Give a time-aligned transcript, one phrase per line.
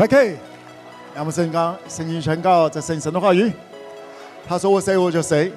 [0.00, 0.34] OK，
[1.14, 3.52] 让我们声刚声音宣告这圣神的话语。
[4.48, 5.52] 他说我谁我就谁，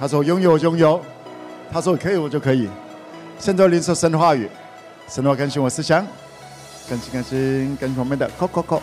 [0.00, 1.00] 他说拥有我拥有，
[1.70, 2.68] 他说可以我就可以。
[3.38, 4.50] 现在领受神的话语，
[5.08, 6.04] 神的话更新我思想，
[6.90, 8.28] 更新更新更新我们的。
[8.36, 8.80] Co Co Co，，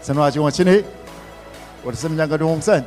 [0.00, 0.84] 神的话进我心里，
[1.82, 2.80] 我的生命将更丰盛。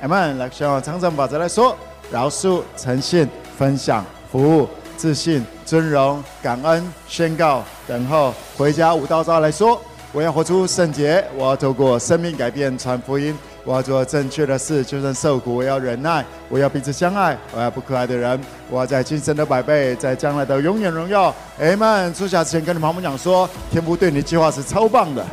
[0.00, 0.36] 阿门。
[0.36, 1.76] 来，宣告长生法则来说：
[2.10, 8.92] 饶恕、诚信、分享、服务、自信、尊荣、感恩、宣告、等候、回家。
[8.92, 9.80] 五道招来说：
[10.12, 13.36] 我要活出圣洁，我要透过生命改变传福音。
[13.64, 18.40] 我要做正确的事，就算受苦，我要忍耐；我要彼此相爱，我要不可爱的人。
[18.68, 21.32] 我要在今生的百倍，在将来的永远荣耀。
[21.60, 22.12] 阿门。
[22.12, 25.24] 出下之前跟你们旁边讲说，天父对你的计划是超棒的。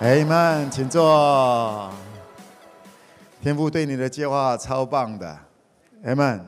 [0.00, 1.90] 阿门，请坐。
[3.40, 5.38] 天父对你的计划超棒的。
[6.04, 6.44] 阿门。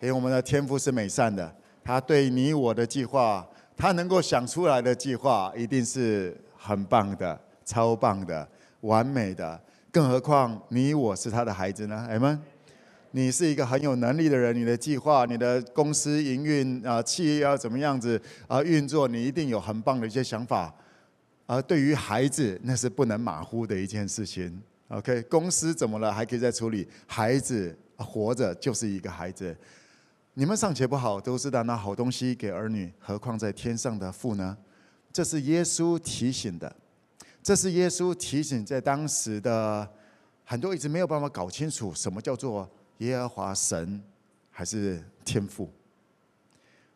[0.00, 1.52] 因为我们的天父是美善的，
[1.84, 3.44] 他对你我的计划，
[3.76, 8.46] 他能够想出来的计划，一定是很棒的，超棒的。
[8.80, 9.58] 完美的，
[9.90, 12.06] 更何况你我是他的孩子呢？
[12.10, 12.38] 阿们，
[13.12, 20.70] 你是一个很有能力的人，你的计划、你的公司营运啊，企业要怎么样子啊运作，你一定有很棒的一些想法。
[21.46, 24.62] 而对于孩子，那是不能马虎的一件事情。
[24.88, 29.56] OK，公司怎么了还可以再处理，孩子活着就是一个孩子。
[30.36, 34.58] 你们尚且不好，都知道拿好东西给儿女，何况在天上的父呢？
[35.12, 36.74] 这是耶稣提醒的。
[37.40, 39.88] 这是耶稣提醒，在当时的
[40.44, 42.68] 很多一直没有办法搞清楚什么叫做
[42.98, 44.02] 耶和华神
[44.50, 45.70] 还是天父。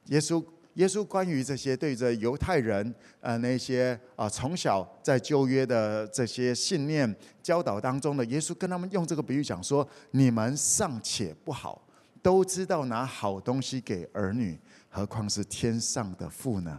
[0.06, 0.44] 耶稣
[0.74, 11.80] 耶稣关于这些对着犹太人呃那些啊从小在旧约的这些信念教导当中的，耶稣跟他们用这个比喻讲说：你们尚且不好，
[12.28, 16.78] 都知道拿好东西给儿女，何况是天上的父呢？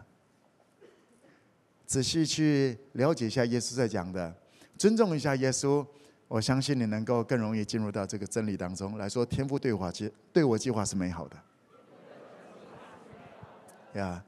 [1.87, 4.31] 仔细去了解一下耶稣在讲的，
[4.77, 5.83] 尊重一下耶稣，
[6.27, 9.25] 我相信你能够更容易进入到这个真理当中来说。
[9.25, 11.37] 天赋对话计对我计划是美好的，
[13.99, 14.23] 呀。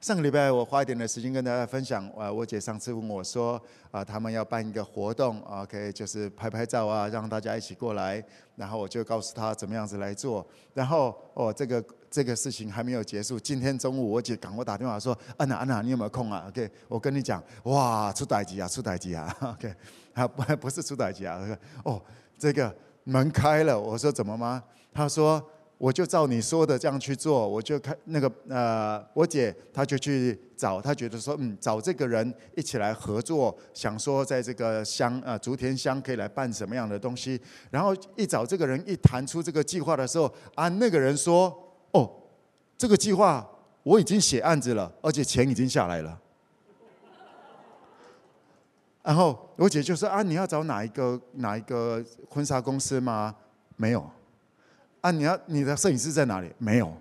[0.00, 3.60] 上个礼拜我花一点的时间跟大家分享，啊，我姐上次问我说，
[3.90, 19.74] 啊，他们要办一个活动，OK，就是拍拍照啊，让大家一起过来，然后我就告诉他怎么样子来做，然后哦，这个这个事情还没有结束，今天中午我姐赶快打电话说，安娜安娜，你有没有空啊？OK，我跟你讲，哇，出代志啊，出代志啊， OK，
[20.14, 21.44] 啊不不是出代志啊，
[21.82, 22.00] 哦，
[22.38, 22.72] 这个
[23.02, 24.62] 门开了，我说怎么吗？
[24.94, 25.44] 他说。
[25.78, 37.40] 我就照你说的这样去做，我就看那个呃，我姐她就去找，她觉得说嗯，找这个人一起来合作，想说在这个乡呃竹田乡可以来办什么样的东西。
[37.70, 41.56] 然后一找这个人一谈出这个计划的时候，啊，那个人说
[41.92, 42.10] 哦，
[42.76, 43.48] 这个计划
[43.84, 46.20] 我已经写案子了，而且钱已经下来了。
[49.04, 53.32] 然后我姐就说啊，你要找哪一个哪一个婚纱公司吗？
[53.76, 54.10] 没有。
[55.08, 55.10] 啊！
[55.10, 56.52] 你要你的摄影师在哪里？
[56.58, 56.92] 没有，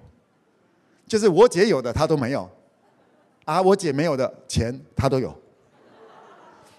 [1.06, 2.50] 就是我姐有的他都没有，
[3.44, 5.38] 啊，我姐没有的钱他都有，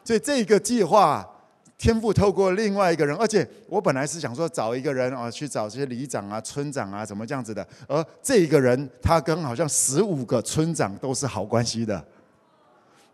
[0.02, 1.28] 所以这个计划
[1.76, 12.02] 天赋透过另外一个人，而且我本来是想说找一个人啊，去找这些里长啊、村长啊，怎么这样子的，而这一个人他跟好像十五个村长都是好关系的，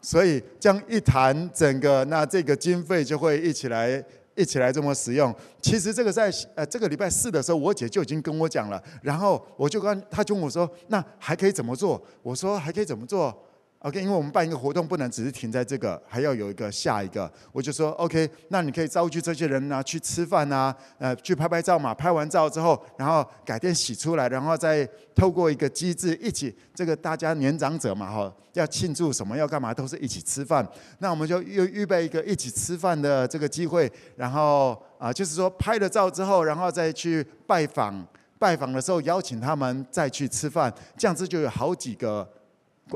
[0.01, 4.05] 所以这样一谈，整个那这个经费就会一起来。
[4.35, 12.03] 一起来这么使用，其实这个在呃这个礼拜四的时候，我姐就已经跟我讲了，然后我就跟她就问我说，那还可以怎么做？
[12.23, 13.37] 我说还可以怎么做
[13.85, 17.31] ？OK，因为我们办一个活动，不能只是停在这个，还要有一个下一个。
[17.53, 21.93] 我就说 OK，那你可以召集这些人呢、去吃饭啊，呃，去拍拍照嘛。
[21.93, 30.67] 拍完照之后，然后改天洗出来，然后再透过一个机制一起，这个大家年长者嘛，哈，要庆祝什么要干嘛，都是一起吃饭。
[31.01, 38.03] 那我们就预预备一个一起吃饭的这个机会，然后啊、就是说拍了照之后，然后再去拜访，
[38.39, 42.27] 拜访的时候邀请他们再去吃饭，这样子就有好几个。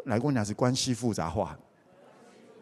[0.07, 1.57] 来跟我讲是关系复杂化，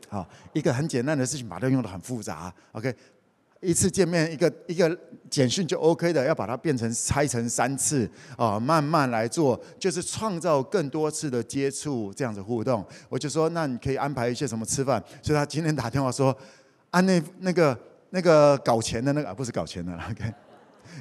[0.08, 2.52] 好，一个很简单的事情，把它用得很复杂。
[2.72, 2.94] OK，
[3.60, 4.98] 一次见面一个一个
[5.28, 12.84] 简讯就 OK 的，要把它变成拆成三次啊，慢慢来做，就是创造更多次的接触，这样子互动。
[13.08, 15.02] 我就说，那你可以安排一些什么吃饭？
[15.22, 16.36] 所以他今天打电话说，
[16.90, 17.78] 啊，那那个
[18.10, 20.32] 那个搞钱的那个，不是搞钱的，OK。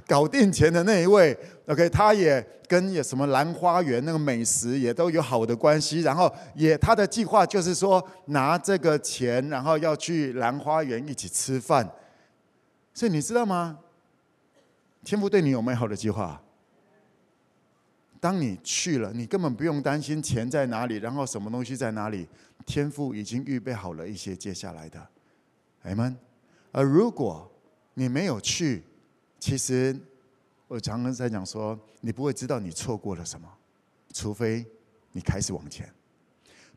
[0.08, 1.38] 搞定钱的那一位
[1.68, 11.90] ，OK，他也跟有什么兰花园那个美食也都有好的关系，然后也他的计划就是说拿这个钱，然后要去兰花园一起吃饭。
[12.94, 13.80] 所以你知道吗？
[15.04, 16.42] 天父对你有美好的计划，
[18.20, 22.28] 当你去了，你根本不用担心钱在哪里，然后什么东西在哪里，
[22.66, 25.08] 天父已经预备好了一些接下来的，
[25.84, 26.16] 阿们。
[26.72, 27.52] 而如果
[27.94, 28.84] 你没有去，
[29.46, 29.96] 其实
[30.68, 33.48] 我常常在讲说，你不会知道你错过了什么，
[34.12, 34.66] 除非
[35.12, 35.88] 你开始往前。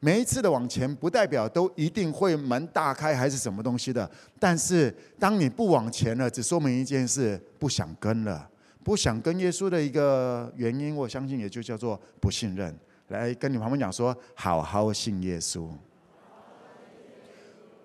[0.01, 4.09] 每一次的往前，不代表都一定会门大开还是什么东西的。
[4.39, 8.47] 但是，当你不往前了，只说明一件事：不想跟了，
[8.85, 12.79] 不想跟耶稣的一个原因，我相信也就叫做不信任。
[13.07, 15.71] 来跟你旁边讲说，好好信耶稣。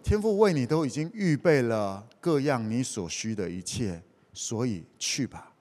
[0.04, 4.04] 天父为你都已经预备了各样你所需的一切，
[4.34, 5.54] 所以去吧。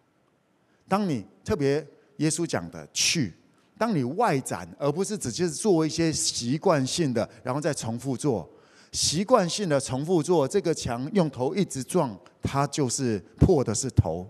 [0.88, 1.86] 当你特别
[2.16, 3.34] 耶稣讲的去。
[3.78, 8.48] 当你外展，而不是只是做一些习惯性的，然后再重复做，
[8.92, 14.28] 习惯性的重复做，这个墙用头一直撞，它就是破的是头。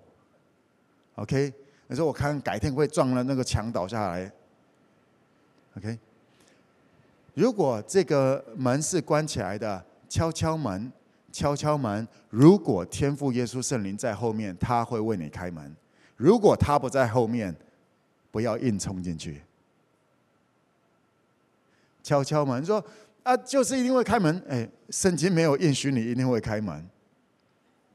[1.16, 1.52] OK，
[1.88, 4.32] 你说我看改天会撞了那个墙倒下来。
[5.76, 5.98] OK，
[7.34, 10.90] 如果这个门是关起来的，敲敲门，
[11.32, 12.06] 敲敲门。
[12.30, 15.74] 如果天父耶稣圣灵在后面，他会为你开门；
[16.16, 17.54] 如果他不在后面，
[18.30, 19.42] 不要硬冲进去，
[22.02, 22.84] 敲敲门说
[23.22, 24.42] 啊，就是一定会开门。
[24.48, 26.88] 哎，圣经没有应许你一定会开门，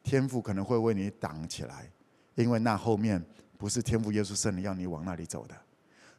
[0.04, 1.89] 天父可能会为你挡起来，
[2.36, 3.24] 因为那后面
[3.57, 5.56] 不是天父耶稣圣灵要你往那里走的。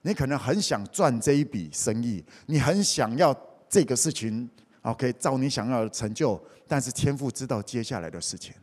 [0.02, 3.36] 你可能很想赚这一笔生意，你很想要
[3.68, 4.48] 这个事情
[4.82, 8.54] ，OK，照你想要的成就，但是天父知道接下来的事情，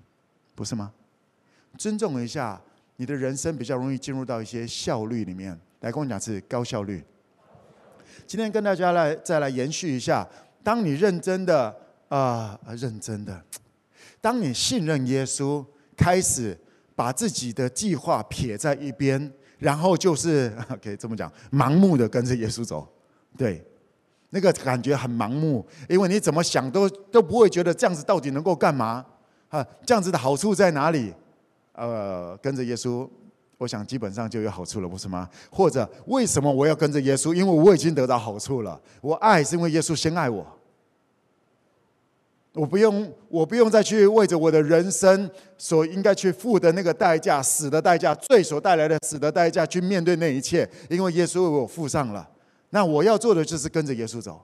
[0.53, 0.91] 不是吗？
[1.77, 2.61] 尊重一下。
[2.97, 5.51] 你的人生比较容易进入到一些效率里面，
[5.81, 7.03] 来跟我讲是高效率。
[8.25, 10.25] 今天跟大家来再来延续一下，
[10.63, 11.67] 当你认真的
[12.07, 13.43] 啊、呃，认真的，
[14.21, 15.61] 当你信任耶稣，
[15.97, 16.57] 开始
[16.95, 19.29] 把自己的计划撇在一边，
[19.59, 20.49] 然后就是
[20.81, 22.87] 可以这么讲，盲目的跟着耶稣走，
[23.37, 23.61] 对，
[24.35, 29.03] 那个感觉很盲目，因为你怎么想都都不会觉得这样子到底能够干嘛
[29.47, 29.65] 啊？
[29.85, 31.13] 这样子的好处在哪里？
[31.71, 33.07] 呃，跟着耶稣，
[33.57, 35.29] 我想基本上就有好处了，不是吗？
[35.49, 37.33] 或者为什么我要跟着耶稣？
[37.33, 38.77] 因为我已经得到好处了。
[38.99, 40.45] 我爱是因为耶稣先爱我，
[42.51, 52.29] 我不用，我不用再去为着我的人生所应该去付的那个代价，死的代价，罪所带来的死的代价，去面对那一切，因为耶稣为我付上了。
[52.69, 54.43] 那我要做的就是跟着耶稣走。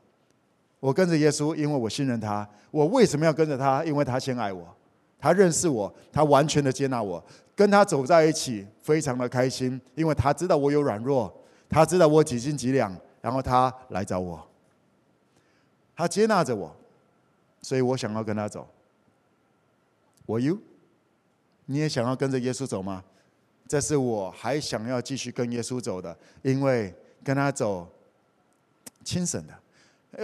[0.80, 2.48] 我跟着耶稣，因为我信任他。
[2.72, 3.86] 我为什么要跟着他？
[3.86, 4.68] 因为他先爱我。
[5.20, 7.24] 他认识我，他完全的接纳我，
[7.56, 11.32] 跟他走在一起，非常的开心，因为他知道我有软弱，
[11.70, 12.92] 他知道我几斤几两，
[13.22, 14.44] 然后他来找我，
[15.96, 16.76] 他接纳着我，
[17.62, 18.68] 所以我想要跟他走。
[20.26, 20.58] 我 you，
[21.68, 23.04] 你也想要跟着耶稣走吗？
[23.68, 26.92] 这是我还想要继续跟耶稣走的，因为
[27.24, 27.88] 跟他走，
[29.04, 29.54] 轻省的。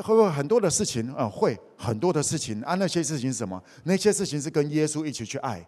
[0.01, 1.29] 会不会很多的事情啊？
[1.29, 2.75] 会很多的事情啊？
[2.75, 3.63] 那些事情是什么？
[3.85, 5.65] 那些事情是跟耶稣一起去爱，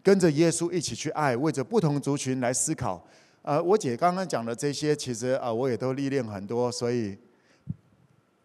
[0.00, 3.04] 跟着耶稣一起去爱，为着不同族群来思考。
[3.42, 7.18] 呃，我姐刚刚讲的这些，其实啊，我也都历练很多，所以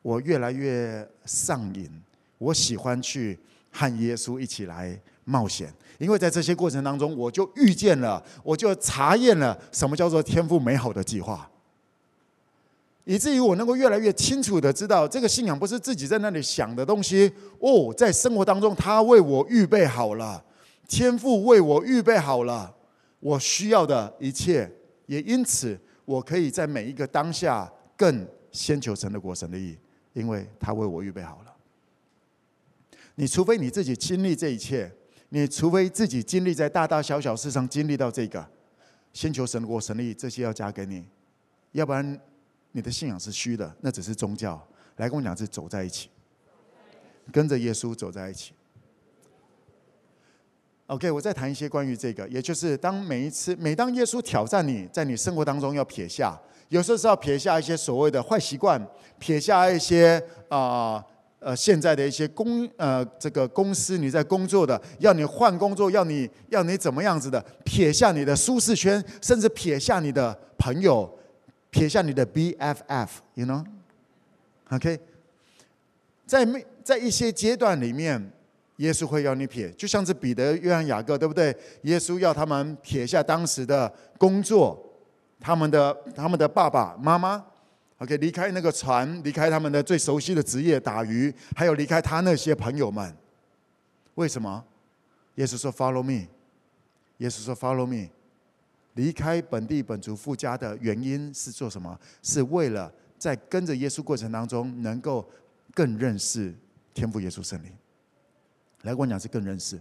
[0.02, 1.88] 我越来越上瘾。
[2.40, 3.38] 我喜欢去
[3.72, 11.48] 和耶稣一起来冒险，因为在这些过程当中，我就遇见了，我就查验了什么叫做天赋美好的计划。
[13.06, 20.44] 以至于我能够越来越清楚的知道，这个信仰不是自己在那里想的东西哦，在生活当中，他为我预备好了，
[20.88, 22.76] 天父为我预备好了
[23.20, 24.68] 我需要的一切，
[25.06, 29.78] 也因此我可以在每一个当下更先求神的国、神的义，
[30.14, 31.54] 因为他为我预备好了。
[33.14, 34.92] 你除非你自己经历这一切，
[35.30, 38.44] 你除非自己经历在大大小小事上经历到这个，
[39.14, 41.06] 先求神的国、神的义，这些要加给你，
[41.74, 42.20] 要不然。
[42.76, 44.62] 你的信仰是虚的，那只是宗教。
[44.98, 46.10] 来跟我讲，是走在一起，
[47.32, 48.52] 跟着耶稣走在一起。
[50.88, 58.86] OK，我再谈一些关于这个，也就是当每一次，每当耶稣挑战你在你生活当中要撇下，有时候是要撇下一些所谓的坏习惯，
[59.20, 60.96] 撇下一些啊
[61.40, 71.10] 呃，呃现在的一些公呃这个公司你在工作的，要你换工作，要你要你怎么样子的，撇下你的舒适圈，甚至撇下你的朋友。
[71.76, 74.98] 撇下你的 BFF，you know，OK，
[76.26, 78.32] 在没在一些阶段里面，
[78.78, 81.54] 耶稣会要你撇，就像是彼得、约翰、雅各，对不对？
[81.82, 84.82] 耶稣要他们撇下当时的工作，
[85.38, 87.46] 他们的他们的爸爸妈妈
[87.98, 93.14] ，OK，离开那个船，离开他们的最熟悉的职业打鱼，还有离开他那些朋友们。
[94.14, 94.64] 为什么？
[95.36, 96.28] 耶稣说 “Follow me”，
[97.18, 98.08] 耶稣说 “Follow me”。
[98.96, 101.98] 离开本地本族父家的原因是做什么？
[102.22, 105.26] 是为了在跟着耶稣过程当中，能够
[105.74, 106.54] 更认识
[106.94, 107.72] 天赋耶稣圣灵。
[108.82, 109.80] 来跟我讲是更认识。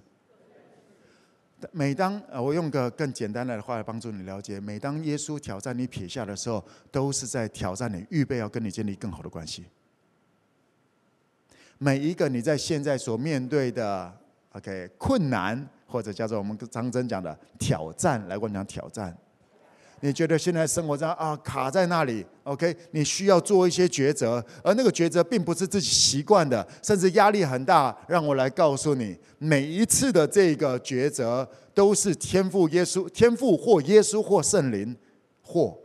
[1.73, 9.65] 每当呃，我用个更简单的话来帮助你了解，每当耶稣挑战你撇下的时候，都是在挑战你，预备要跟你建立更好的关系。
[11.79, 14.15] 每一个你在现在所面对的
[14.53, 19.17] OK 困难，或者叫做我们张真讲的挑战，来跟我讲挑战。
[20.01, 22.77] 你觉得现在生活上啊卡在那里，OK？
[22.91, 27.97] 你需要做一些抉择，而那个抉择并不是自己习惯的，甚至压力很大。
[28.09, 34.97] 让我来告诉你，每一次的这个抉择都是天赋耶稣、天赋或耶稣或圣灵
[35.43, 35.79] 或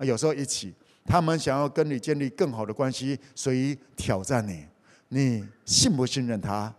[0.00, 0.74] 有时候一起，
[1.06, 4.66] 他们想要跟你建立更好的关系，所以挑战你。
[5.08, 6.74] 你信不信任他？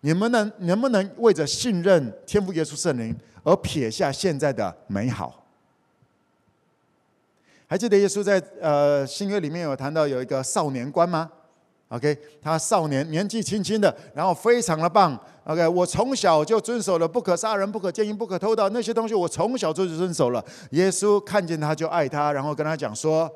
[0.00, 3.16] 你们能能不能为着信任天父耶稣圣灵？
[3.42, 5.46] 而撇下现在的美好，
[7.68, 11.30] 还记得耶稣在呃新约里面有谈到有一个少年官吗
[11.90, 15.16] ？OK，他少年年纪轻轻的，然后非常的棒。
[15.44, 20.44] OK，我从小就遵守了不可杀人、不可奸淫、不可偷盗那些东西，我从小就遵守了。
[20.70, 23.30] 耶稣看见他就爱他，然后跟他讲说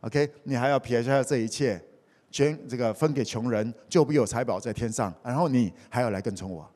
[0.00, 1.80] ：“OK，你还要撇下这一切，
[2.34, 5.14] 捐这个分给穷人，就必有财宝在天上。
[5.22, 6.68] 然后你还要来跟从我。”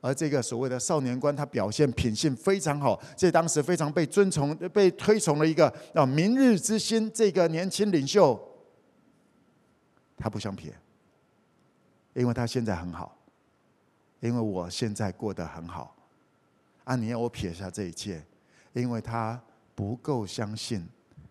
[0.00, 7.10] 而这个所谓的少年官，他表现品性非常好，在当时非常被尊崇、被推崇的一个啊明日之星。
[7.12, 8.40] 这个年轻领袖，
[10.16, 10.72] 他不想撇，
[12.14, 13.18] 因为他现在很好，
[14.20, 15.96] 因为我现在过得很好。
[16.84, 18.24] 啊，你要我撇下这一切，
[18.72, 19.42] 因为他
[19.74, 20.86] 不够相信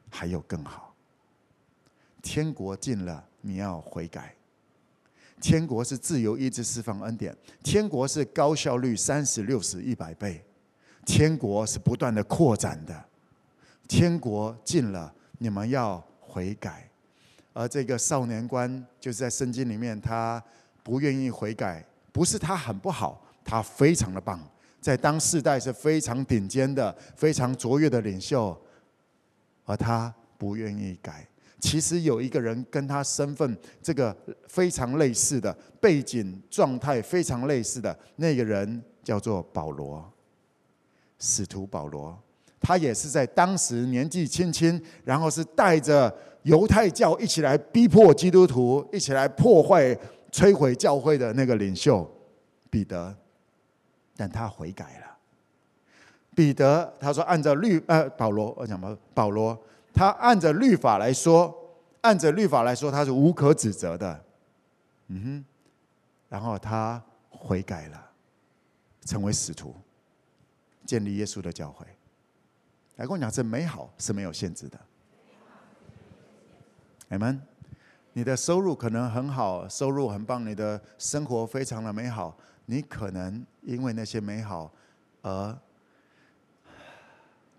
[0.10, 0.94] 还有更好。
[2.22, 4.34] 天国近了，你要悔改。
[5.40, 10.44] 天国是自由意志释放恩典，天国是高效率三十六十一百倍，
[11.06, 13.06] 天国是不断的扩展的，
[13.88, 16.90] 天国近了，你们要悔改。
[17.54, 20.44] 而这个少年官就是在圣经里面，他
[20.82, 24.40] 不愿意悔改，不是他很不好，他非常的棒，
[24.82, 28.60] 在当世代是非常顶尖的、非常卓越的领袖，
[29.66, 31.28] 而他不愿意改。
[31.60, 34.16] 其实有一个人跟他身份这个
[34.48, 40.04] 非常类似的背景状态非常类似的那个人叫做保罗，
[41.18, 42.16] 使徒保罗，
[42.60, 49.98] 他也是在当时年纪轻轻，然后是带着犹太教一起来逼迫基督徒，一起来破坏
[50.32, 52.08] 摧毁教会的那个领袖
[52.70, 53.16] 彼得，
[54.16, 55.18] 但他悔改了。
[56.36, 59.58] 彼得他说按照律呃保罗我讲嘛保罗。
[59.96, 61.56] 他按着律法来说，
[62.02, 64.26] 按着律法来说，他是无可指责的，
[65.08, 65.46] 嗯哼。
[66.28, 68.12] 然后他悔改了，
[69.06, 69.74] 成为使徒，
[70.86, 71.86] 建立耶稣的教会。
[72.98, 74.78] 来跟我讲，这美好是没有限制的。
[77.08, 77.42] 你们，
[78.14, 82.36] 你的收入可能很好，收入很棒，你的生活非常的美好。
[82.66, 84.72] 你可能因为那些美好
[85.22, 85.58] 而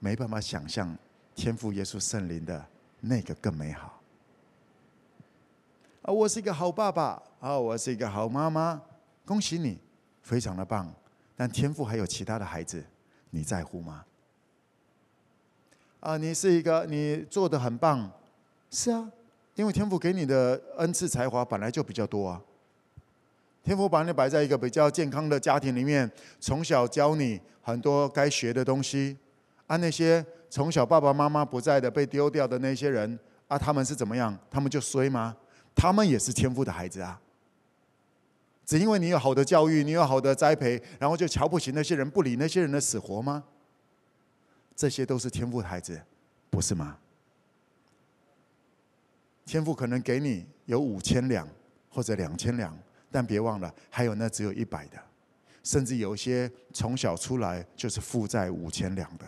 [0.00, 0.96] 没办法想象。
[1.36, 2.66] 天父耶稣圣灵的
[2.98, 4.00] 那个更美好。
[6.00, 8.80] 啊，我是一个好爸爸，啊，我是一个好妈妈，
[9.26, 9.78] 恭喜你，
[10.22, 10.90] 非常的棒。
[11.36, 12.82] 但天父还有其他的孩子，
[13.28, 14.06] 你在乎吗？
[16.00, 18.10] 啊，你是一个，你做的很棒，
[18.70, 19.12] 是啊，
[19.56, 22.40] 因为天父给你的恩赐才华本来就比较多啊。
[23.62, 29.18] 天父把你摆在一个比较健康的家庭里面，从小教你很多该学的东西，
[29.66, 30.24] 啊，那些。
[30.48, 34.36] 从小爸爸妈妈不在的被丢掉的那些人啊，他们是怎么样？
[34.50, 35.36] 他们就衰吗？
[35.74, 37.20] 他们也是天赋的孩子啊。
[38.64, 43.44] 只因为你有好的教育，你有好的栽培，然后就瞧不起那些人，不理那些人的死活吗？
[44.74, 46.00] 这些都是天赋的孩子，
[46.50, 46.98] 不是吗？
[49.44, 51.48] 天赋可能给你有五千两
[51.88, 52.76] 或者两千两，
[53.10, 54.98] 但别忘了还有那只有一百的，
[55.62, 59.24] 甚至有些从小出来就是负债五千两的。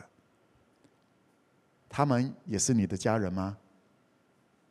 [1.98, 3.56] 他们也是你的家人吗？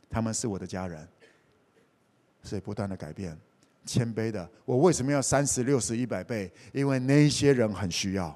[0.09, 1.05] 他们是我的家人，
[2.41, 3.37] 所以不断的改变，
[3.85, 4.49] 谦卑的。
[4.63, 6.49] 我为什么要三十六十一百倍？
[6.71, 8.33] 因为那些人很需要，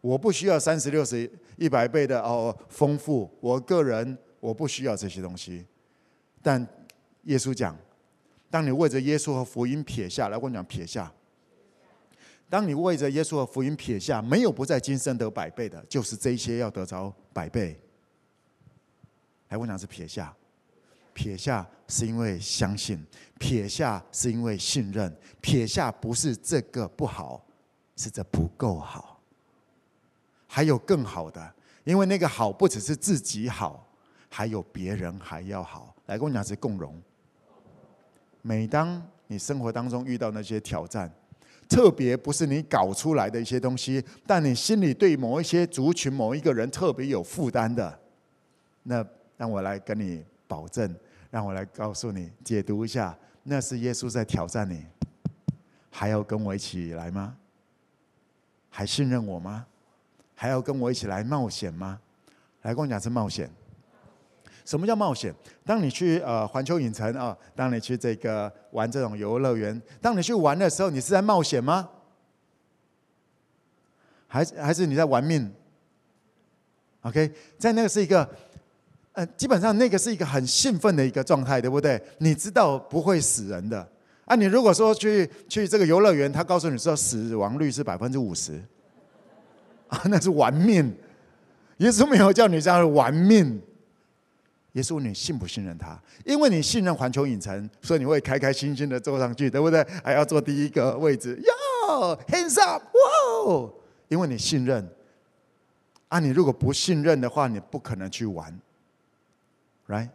[0.00, 3.28] 我不需要三十六十一百倍的哦丰富。
[3.40, 5.66] 我个人我不需要这些东西，
[6.40, 6.64] 但
[7.24, 7.76] 耶稣讲，
[8.48, 11.12] 当你为着耶稣和福音撇下来，我讲撇下。
[12.48, 17.76] 当你为着耶稣和福音撇下，没有不在今生得百倍的，就是这些要得着百倍。
[19.48, 20.34] 来，我讲是撇下，
[21.12, 23.02] 撇下是因为相信，
[23.38, 27.44] 撇下是因为信任，撇下不是这个不好，
[27.96, 29.20] 是这不够好。
[30.46, 33.86] 还有更好的，因为那个好不只是自己好，
[34.28, 35.94] 还有别人还要好。
[36.06, 37.00] 来跟我讲是共荣。
[38.42, 41.10] 每当你生活当中遇到那些挑战，
[41.68, 47.98] 特别不是你搞出来的一些东西，但你心里对某一些族群、某一个人特别有负担的，
[48.84, 49.06] 那
[49.38, 50.94] 让我来跟你保证，
[51.30, 54.84] 让我来告诉你，解读一下，那是耶稣在挑战你，
[55.90, 57.34] 还要跟我一起来吗？
[58.68, 59.64] 还信任我吗？
[60.34, 61.98] 还要跟我一起来冒险吗？
[62.62, 63.50] 来跟我讲是冒险。
[64.64, 65.34] 什么叫冒险？
[65.64, 71.88] 当你去呃环球影城啊，当你去这个玩这种游乐园，当你去玩的时候，你是在冒险吗？
[74.26, 75.50] 还是还是你在玩命
[77.00, 78.28] ？OK，在那个是一个
[79.18, 82.00] 呃，基本上那个是一个很兴奋的一个状态，对不对？
[82.18, 83.84] 你知道不会死人的
[84.24, 84.36] 啊。
[84.36, 88.62] 你如果说去去这个游乐园，他告诉你说死亡率是百分之五十
[89.88, 90.94] 啊， 那是玩命。
[91.78, 93.60] 耶稣没有叫你这样玩命。
[94.74, 96.00] 耶稣，你信不信任他？
[96.24, 99.84] 因为你信任环球影城，所以你会开开心心的坐上去，对不对？
[100.04, 103.68] 还要坐第一个位置，哟，hands up，哇！
[104.06, 104.88] 因为你信任。
[106.06, 108.56] 啊，你如果不信任的话，你不可能去玩
[109.88, 110.10] ，right？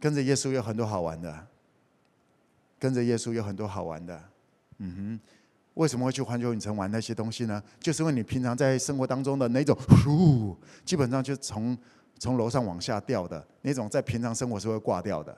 [0.00, 1.46] 跟着耶稣有很多好玩的，
[2.78, 4.22] 跟着耶稣有很多好玩的，
[4.78, 5.20] 嗯哼。
[5.74, 7.62] 为什么会去环球影城玩那些东西呢？
[7.78, 11.76] 就是因为你平常在生活当中的那种，呼，基本上就从。
[12.22, 15.34] 从楼上往下掉的那种，在平常生活是会挂掉的，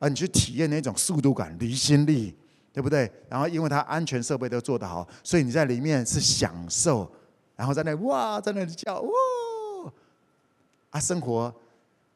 [0.00, 2.36] 而你去体验那种速度感、离心力，
[2.72, 3.08] 对不对？
[3.28, 7.08] 然后因为它安全设备都做得好，所以你在里面是享受，
[7.54, 9.12] 然后在那哇，在那里叫哇，
[10.90, 11.54] 啊，生活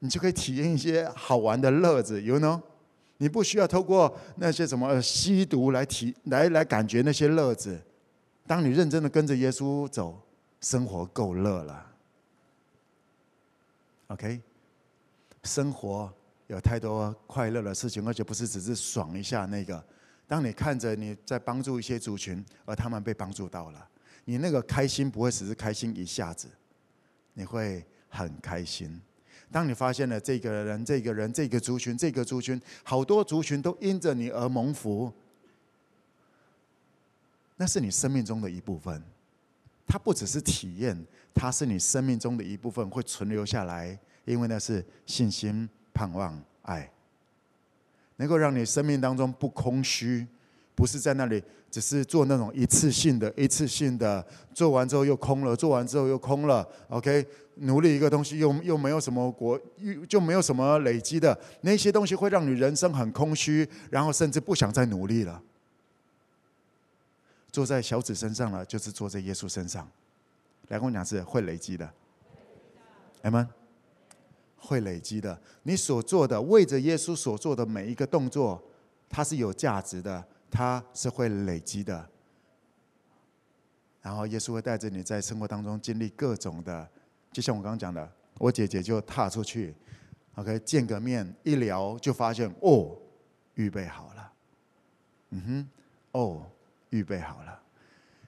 [0.04, 2.60] 你就可以体验一些好玩的乐子，you know？
[3.16, 7.80] 你不需要透过那些什么吸毒来体来来感觉那些乐子，
[8.46, 10.20] 当你认真的跟着耶稣走，
[10.60, 11.90] 生活够乐了。
[14.08, 14.42] OK，
[15.44, 16.12] 生活
[16.48, 19.82] 有太多快乐的事情，而且不是只是爽一下那个。
[20.28, 23.88] 当你看着你在帮助一些族群，而他们被帮助到了，
[24.26, 26.46] 你那个开心不会只是开心一下子，
[27.32, 29.00] 你会很开心。
[29.50, 35.12] 当你发现了这个人、这个人、这个族群、这个族群，好多族群都因着你而蒙福，
[37.56, 39.02] 那是你生命中的一部分。
[39.86, 40.98] 它不只是体验，
[41.32, 43.98] 它是你生命中的一部分，会存留下来。
[44.24, 46.90] 因为那是信心、盼望、爱，
[48.16, 50.26] 能够让你生命当中不空虚，
[50.74, 56.68] 不是在那里只是做那种一次性的、一次性的，做完之后又空了，做完之后又空了。
[56.88, 65.40] OK，努力一个东西又又没有什么果，又就没有什么累积的，那些东西会让你人生很空虚，然后甚至不想再努力了。
[67.52, 69.88] 坐在小子身上了，就是坐在耶稣身上。
[70.68, 71.88] 来跟我讲是会累积的，
[73.22, 73.48] 阿门。
[74.66, 75.38] 会累积的。
[75.64, 78.58] 你所做的，为着耶稣所做的每一个动作，
[79.10, 82.08] 它是有价值的，它是会累积的。
[84.00, 86.88] 然后耶稣会带着你在生活当中经历各种的，
[87.32, 89.74] 就像我刚刚讲的，我姐姐就踏出去
[90.36, 92.96] ，OK，见个面一聊就发现哦，
[93.54, 94.32] 预备好了，
[95.30, 95.68] 嗯哼，
[96.12, 96.46] 哦。
[96.90, 97.60] 预备好了，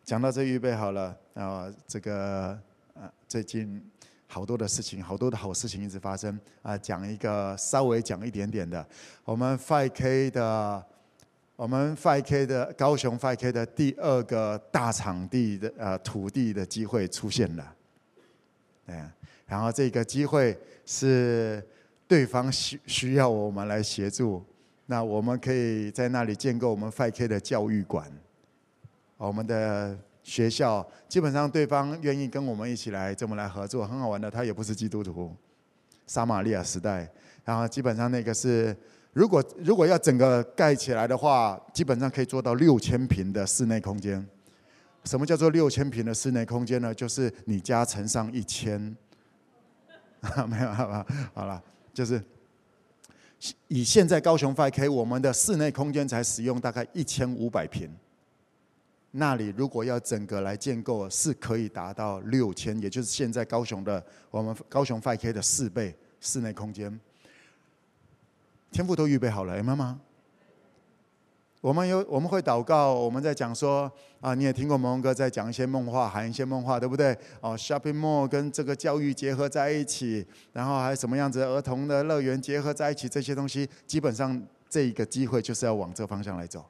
[0.04, 2.58] 讲到这预备好了，然后这个
[2.94, 3.80] 呃最近
[4.26, 6.76] 好多的事情，好多的好事情一直发生啊。
[6.76, 8.84] 讲一个稍微讲一点点的，
[9.24, 10.84] 我们 5K 的，
[11.57, 17.75] 我们 5K 的高雄 5K 的第二个大场地的呃土地的机会出现了，
[18.88, 19.11] 嗯，
[19.47, 21.66] 然后这个机会是
[22.07, 24.45] 对方需需要我们来协助，
[24.85, 28.12] 那我们可以在那里建构我们 5K 的教育馆。
[29.16, 34.31] 我们的学校基本上对方愿意跟我们一起来这么来合作，很好玩的。
[34.31, 35.35] 他也不是基督徒，
[36.07, 37.11] 撒玛利亚时代，
[37.47, 38.77] 然后基本上那个是，
[39.16, 44.22] 如果如果要整个盖起来的话，基本上可以做到六千平的室内空间。
[45.05, 46.94] 什么叫做六千平的室内空间呢？
[46.94, 48.94] 就是你家乘上一千，
[50.46, 52.22] 没有，好吧，好了，就是
[53.68, 57.90] 以现在高雄 5K 我们的室内空间才使用大概一千五百平。
[59.12, 67.00] 那里如果要整个来建构，是可以达到六千，也就是现在高雄的我们高雄 5K 的四倍室内空间。
[68.70, 69.98] 天父都预备好了，哎妈妈，
[71.61, 77.16] 我们有我们会祷告，我们在讲说啊，你也听过蒙哥在讲一些梦话，喊一些梦话，对不对？
[77.40, 86.64] 哦，shopping mall 跟这个教育结合在一起，然后还有什么样子儿童的乐园结合在一起，这些东西基本上这一个机会就是要往这方向来走。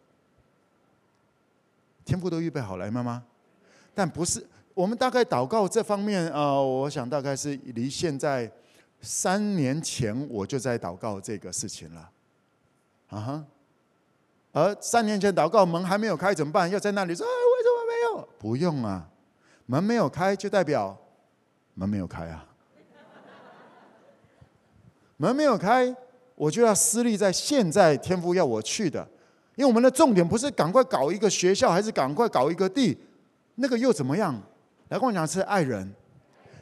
[2.04, 3.22] 天父都预备好了，妈妈，
[3.94, 8.50] 但不是我们大概祷告这方面啊、我想大概是离现在
[9.06, 12.10] 三年前我就在祷告这个事情了，
[13.08, 13.44] 啊哈。
[14.50, 16.68] 而三年前祷告门还没有开怎么办？
[16.68, 18.28] 要在那里说，哎，为什么没有？
[18.36, 19.08] 不用啊，
[19.66, 20.98] 门没有开就代表
[21.74, 22.44] 门没有开啊。
[25.18, 25.94] 门没有开，
[26.34, 29.06] 我就要私立在现在天父要我去的，
[29.54, 32.98] 因为我们的重点不是赶快搞一个学校，还是赶快搞一个地，
[33.54, 34.34] 那个又怎么样？
[34.88, 35.94] 来跟我讲是爱人，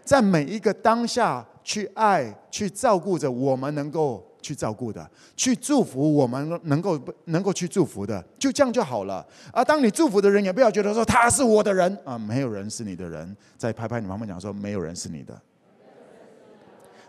[0.04, 4.24] 在每一个当下去爱、去照顾着我们能够。
[4.44, 9.26] 去照顾的，去祝福我们能够能够去祝福的，就这样就好了。
[9.50, 13.34] 而当你祝福的人，也不要觉得说他是我的人啊，没有人是你的人。
[13.56, 15.40] 再拍拍你旁边讲说，没有人是你的，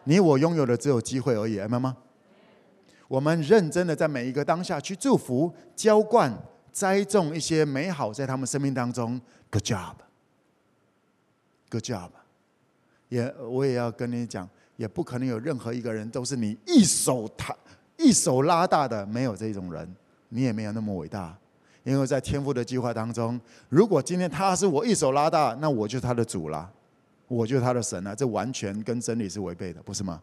[0.05, 1.97] 你我拥有的只有机会而已，明白吗？
[3.09, 6.33] 我们认真的在每一个当下去祝福、浇灌、
[6.71, 9.19] 栽种一些美好在他们生命当中。
[9.51, 10.03] Good job，Good
[11.83, 12.11] job。
[13.09, 14.47] 也我也要跟你讲。
[14.77, 17.55] 也不可能有任何一个人都是你一手他、
[17.95, 19.95] 一手拉大的，没有这种人，
[20.27, 21.33] 你也没有那么伟大。
[21.85, 23.39] 因为在天父的计划当中，
[23.69, 26.69] 如果今天他是我一手拉大，那我就他的主了，
[27.29, 30.21] 我就他的神了，这完全跟真理是违背的，不是吗？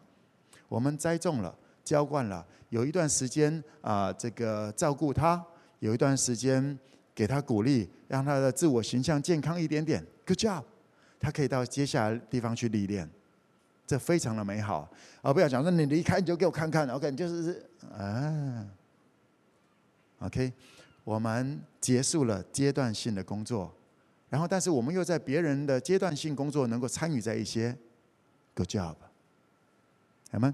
[0.69, 1.51] 我们栽种了、
[1.83, 5.43] 浇灌了，有一段时间啊，这个照顾他，
[5.79, 6.77] 有一段时间
[7.15, 10.05] 给他鼓励，让他的自我形象健康一点点。
[10.27, 10.63] Good job，
[11.23, 13.09] 他可以到接下来地方去历练。
[13.87, 14.89] 这非常的美好，
[15.21, 15.31] 啊！
[15.33, 17.11] 不要讲说你离开你就给我看看，OK？
[17.13, 18.65] 就是啊
[20.19, 20.51] ，OK？
[21.03, 23.73] 我们结束了阶段性的工作，
[24.29, 27.77] 然后但是我们又在别人的阶段性工作能够参与在一些
[28.55, 28.95] ，Good job，
[30.31, 30.53] 好吗？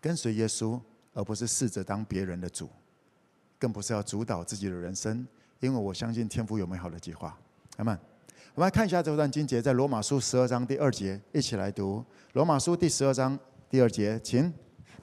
[0.00, 0.80] 跟随耶稣，
[1.14, 2.70] 而不是试着当别人的主，
[3.58, 5.26] 更不是要主导自己的人生，
[5.58, 7.36] 因为我相信天父有美好的计划，
[7.80, 7.98] 好吗？
[8.54, 12.04] 我们来看一下这段经节，在罗马书十二章第二节，一起来读。
[12.34, 13.38] 罗马书第十二章
[13.70, 14.52] 第二节，请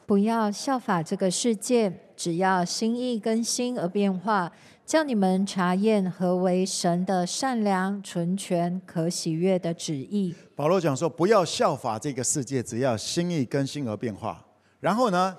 [0.06, 4.52] 不要效法这个世界，只要心意更新而变化，
[4.86, 10.36] 叫你们查验何为神的善良、纯全、可喜悦的旨意。
[10.56, 14.46] 保罗讲说，不要效法这个世界，只要心意更新而变化。
[14.80, 15.36] 然后呢，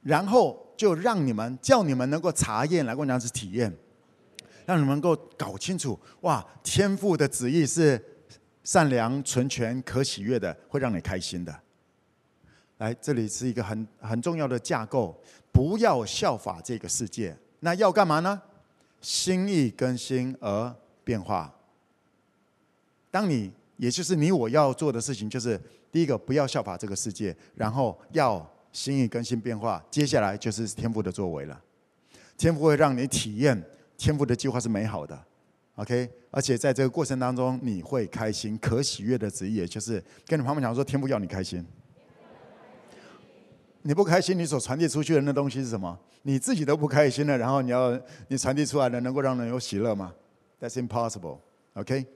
[0.00, 3.70] 然后就让你们，叫你们能够查验，来跟我讲是体验。
[4.66, 6.44] 让你们能够搞清楚，哇！
[6.62, 8.02] 天父的旨意是
[8.62, 11.54] 善良、纯全、可喜悦的，会让你开心的。
[12.78, 15.14] 来，这里是一个很很重要的架构，
[15.52, 17.36] 不要效法这个世界。
[17.60, 18.40] 那要干嘛呢？
[19.00, 20.74] 心意更新而
[21.04, 21.54] 变化。
[23.10, 25.60] 当你，也就是你我要做的事情，就是
[25.92, 29.84] 第一个，不要效法这个世界，然后要心意更新变化。
[29.90, 31.62] 接下来就是天赋的作为了，
[32.38, 33.62] 天赋会让你体验。
[33.96, 35.18] 天赋的计划是美好的
[35.76, 41.64] ，OK，而且在这个过程当中，你会开心，可喜悦的职业，就是跟你旁边讲说，天赋要你开心。
[43.82, 45.98] 你不开心，你所传递出去的那东西是什么？
[46.22, 50.14] 你自己都不开心了，然后你要你传递出来的能够让人有喜乐吗
[50.58, 52.06] ？That's impossible，OK。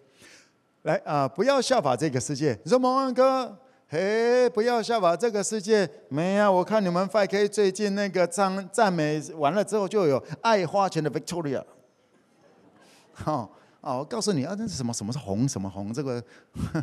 [0.82, 2.58] 来啊、不要效法这个世界。
[2.64, 3.58] 你说蒙恩哥，
[3.90, 5.88] 嘿，不要效法这个世界。
[6.10, 11.64] 没啊，我看你们 5K 最近那个赞赞美完了之后，就有爱花钱的 Victoria。
[13.14, 14.92] 好，哦，我告诉你啊，那是什么？
[14.92, 15.48] 什么是红？
[15.48, 15.90] 什么红？
[15.90, 16.22] 这个，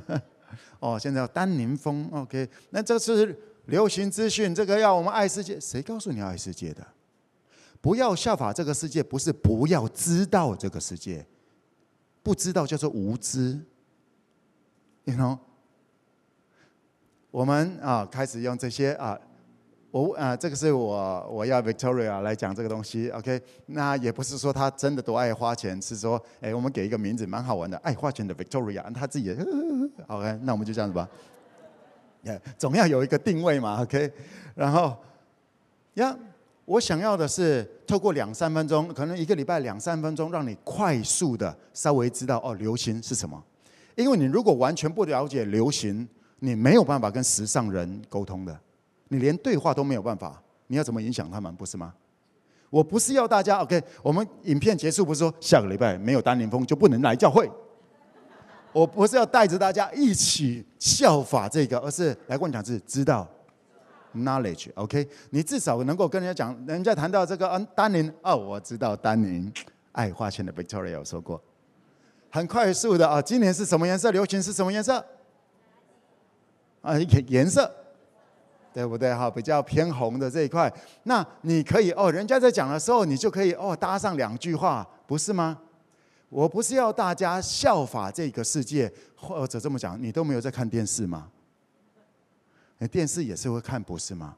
[0.81, 2.49] 哦，现在要丹宁风，OK。
[2.71, 5.59] 那这是流行资讯，这个要我们爱世界。
[5.59, 6.85] 谁告诉你要爱世界的？
[7.81, 11.23] 不要效法这个世界，不是不要知道这个世界，
[12.23, 13.61] 不知道叫做无知。
[15.03, 15.37] You know，
[17.35, 19.19] 我们啊开始用这些啊。
[19.91, 23.41] 我啊，这个是我我要 Victoria 来讲这个东西，OK？
[23.65, 29.37] 那也不是说他真的多爱花钱，是说，哎，我们给一个名字蛮好玩的，爱花钱的 Victoria，他自己也，
[30.07, 30.39] OK？
[30.43, 31.09] 那我们就这样子吧，
[32.23, 34.09] 也总要有一个定位嘛，OK？
[34.53, 34.95] 然后，
[35.95, 36.17] 呀，
[36.63, 43.41] 我想要的是透过两三分钟，可能一个礼拜两三分钟，让你快速的稍微知道哦，流行是什么？
[43.95, 46.07] 因为你如果完全不了解流行，
[46.45, 48.57] 你没有办法跟时尚人沟通的。
[49.07, 51.53] 你连对话都没有办法，你要怎么影响他们？
[51.55, 51.93] 不是吗？
[52.69, 57.49] 我不是要大家 OK，我们影片结束不是说下个礼拜没有丹宁风就不能来教会。
[58.71, 63.27] 我不是要带着大家一起效法这个，而是来跟我讲是知道
[64.13, 69.51] knowledge OK，你至少能够跟人家讲，人家谈到这个嗯丹宁哦，我知道丹宁
[69.93, 71.41] 爱花钱的 Victoria 有说过，
[72.29, 74.11] 很快速的啊，今年是什么颜色？
[74.11, 75.03] 流行是什么颜色？
[76.85, 77.69] 啊，颜颜色。
[78.75, 79.31] 对不对哈？
[79.31, 80.69] 比较偏红的这一块，
[81.03, 85.57] 那你可以哦，人家在讲的时候，你就可以哦搭上两句话，不是吗？
[86.27, 91.29] 我不是要大家效法这个世界，或者这么讲，你都没有在看电视吗？
[92.91, 94.35] 电视也是会看，不是吗？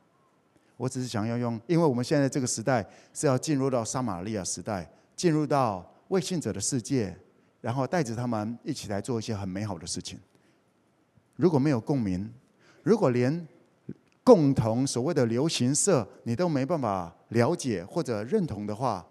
[0.75, 7.17] 我只是想要用，因为我们现在这个时代是要进入到撒玛利亚时代，进入到未信者的世界，
[7.59, 10.19] 然后带着他们一起来做一些很美好的事情。
[11.37, 12.29] 如果没有共鸣，
[12.83, 13.47] 如果连
[14.23, 19.05] 共同所谓的流行色你都没办法了解或者认同的话，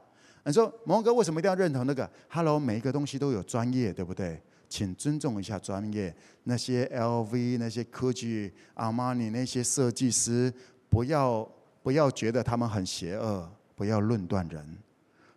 [0.45, 4.41] 你说蒙哥为什么一定要认同那个？Hello，每一个东西都有专业，对不对？
[4.69, 6.15] 请尊重一下专业。
[6.45, 10.53] 那些 LV、那些科技、阿玛尼那些设计师，
[10.91, 11.49] 不要
[11.83, 14.79] 不要觉得他们很邪恶，不要论断人。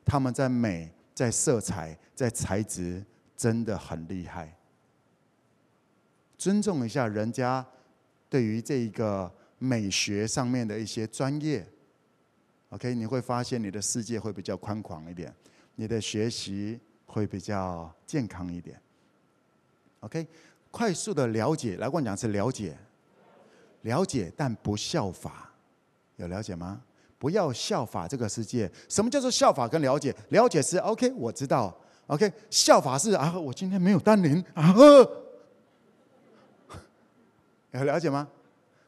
[0.03, 3.03] 他们在美、在色彩、在材质，
[3.37, 4.53] 真的很厉害。
[6.39, 7.63] 尊重一下人家
[8.29, 11.67] 对于这一个美学上面的一些专业。
[12.69, 15.31] OK，你会发现你的世界会比较宽广一点，
[15.75, 18.79] 你的学习会比较健康一点。
[19.99, 20.25] OK，
[20.71, 22.77] 快速的了解，来跟我讲是了解，
[23.81, 25.51] 了解但不效法，
[26.15, 26.81] 有了解吗？
[27.17, 28.71] 不要效法这个世界。
[28.87, 30.15] 什么叫做效法跟了解？
[30.29, 31.75] 了解是 OK，我知道。
[32.07, 34.73] OK，效法是啊，我今天没有单宁啊，
[37.71, 38.27] 有了解吗？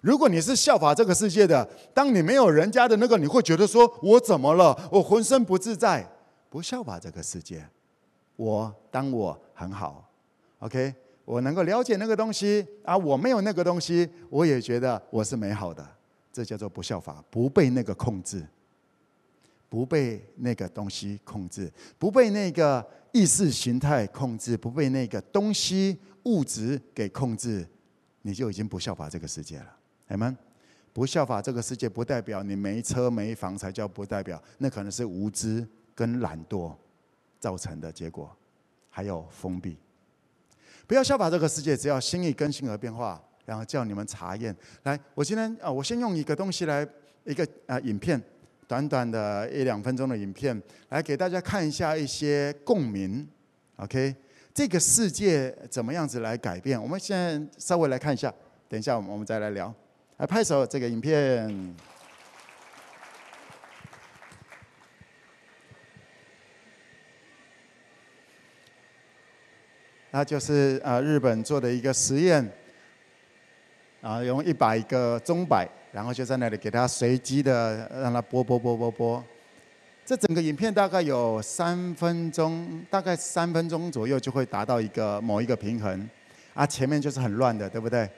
[0.02, 4.76] 如果你是效法这个世界的，当你没有人家的那个，你会觉得说：“我怎么了？
[4.92, 6.08] 我浑身不自在。”
[6.50, 7.66] 不效法这个世界，
[8.36, 10.10] 我当我很好
[10.60, 12.68] ，OK，我能够了解那个东西。
[12.84, 15.88] 啊，我没有那个东西，我也觉得我是美好的。
[16.34, 18.46] 这叫做不效法，不被那个控制，
[19.70, 27.66] 不被那个东西控制，不被那个意识形态控制，不被那个东西物质给控制，
[28.22, 29.78] 你就已经不效法这个世界了。
[30.08, 30.38] 你们
[30.94, 36.76] 不效法这个世界，不代表你没车没房才叫不代表，那可能是无知跟懒惰
[37.40, 38.30] 造成的结果，
[38.90, 39.78] 还有封闭。
[40.86, 44.54] 不要效法这个世界，只要心意更新而变化，然后叫你们查验。
[44.84, 46.86] 来，我今天啊，我先用一个东西来
[47.24, 48.22] 一个啊影片，
[48.68, 53.26] 短短的一两分钟的影片，来给大家看一下一些共鸣。
[53.78, 54.14] OK，
[54.54, 56.82] 这个世界怎么样子来改变？
[56.82, 58.34] 我们现在稍微来看一下，
[58.68, 59.74] 等一下我们我们再来聊。
[60.18, 61.76] 来拍手，这个影片，
[70.12, 72.52] 那就是啊日本做的一个实验，
[74.02, 79.24] 啊用一百个钟摆，然后就在那里给它随机的让它播播播播播，
[80.12, 86.10] 这整个影片大概有三分钟，大概三分钟左右就会达到一个某一个平衡，
[86.54, 88.10] 啊前面就是很乱的，对不对？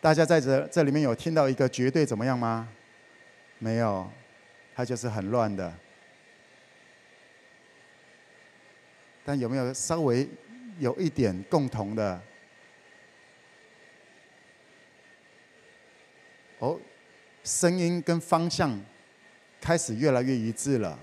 [0.00, 2.68] 大家在这这里面有听到一个绝对怎么样吗？
[3.58, 4.08] 没有，
[4.76, 5.74] 它就是很乱的。
[9.24, 10.28] 但有没有稍微
[10.78, 12.22] 有一点共同的？
[16.60, 16.78] 哦，
[17.42, 18.80] 声音跟方向
[19.60, 20.96] 开始越来越一致了。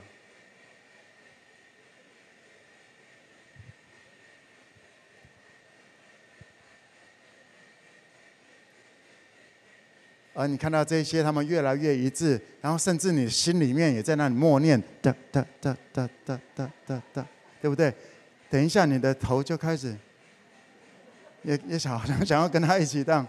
[10.36, 17.26] 而你看到这些，他们越来越一致，然后甚至你心里面也在那里默念哒哒哒哒哒哒哒哒，
[17.62, 17.92] 对不对？
[18.50, 19.96] 等一下，你的头就开始
[21.44, 23.26] 也也想 想要跟他一起荡。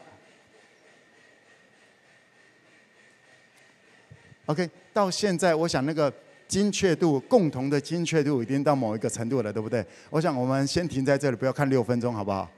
[4.46, 6.12] OK，到现在我想那个
[6.48, 9.84] 精确度，共同的精确度已经到某一个程度了，对不对？
[10.10, 12.50] 我想我们先停在这里，不要看六分钟，好不好？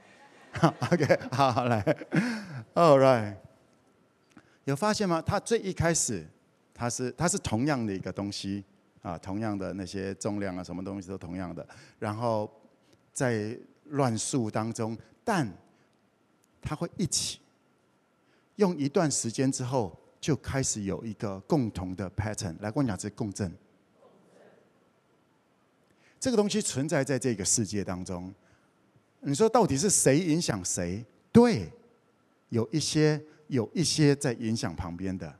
[0.91, 1.83] OK，好，好来
[2.73, 3.48] ，All right。
[4.69, 5.19] 有发现吗？
[5.19, 6.23] 它最一开始，
[6.75, 8.63] 它是它是同样的一个东西
[9.01, 11.67] 啊，同样的那些重量啊，什么东西都同样的。
[11.97, 12.47] 然后
[13.11, 15.51] 在乱数当中，但
[16.61, 17.39] 它会一起
[18.57, 22.55] 用一段时间之后，就开始有一个共同的 pattern。
[22.59, 23.51] 来，跟我讲这共振。
[26.19, 28.31] 这个东西存在在这个世界当中。
[29.21, 31.03] 你说到底是谁影响谁？
[31.31, 31.71] 对，
[32.49, 33.19] 有一些。
[33.49, 35.35] 有一些在影响旁边的，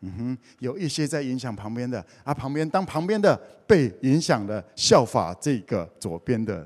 [0.00, 3.34] 嗯哼，有一些在影响旁边的，啊，旁边当旁边的
[3.66, 6.56] 被影响了，效法这个左边的，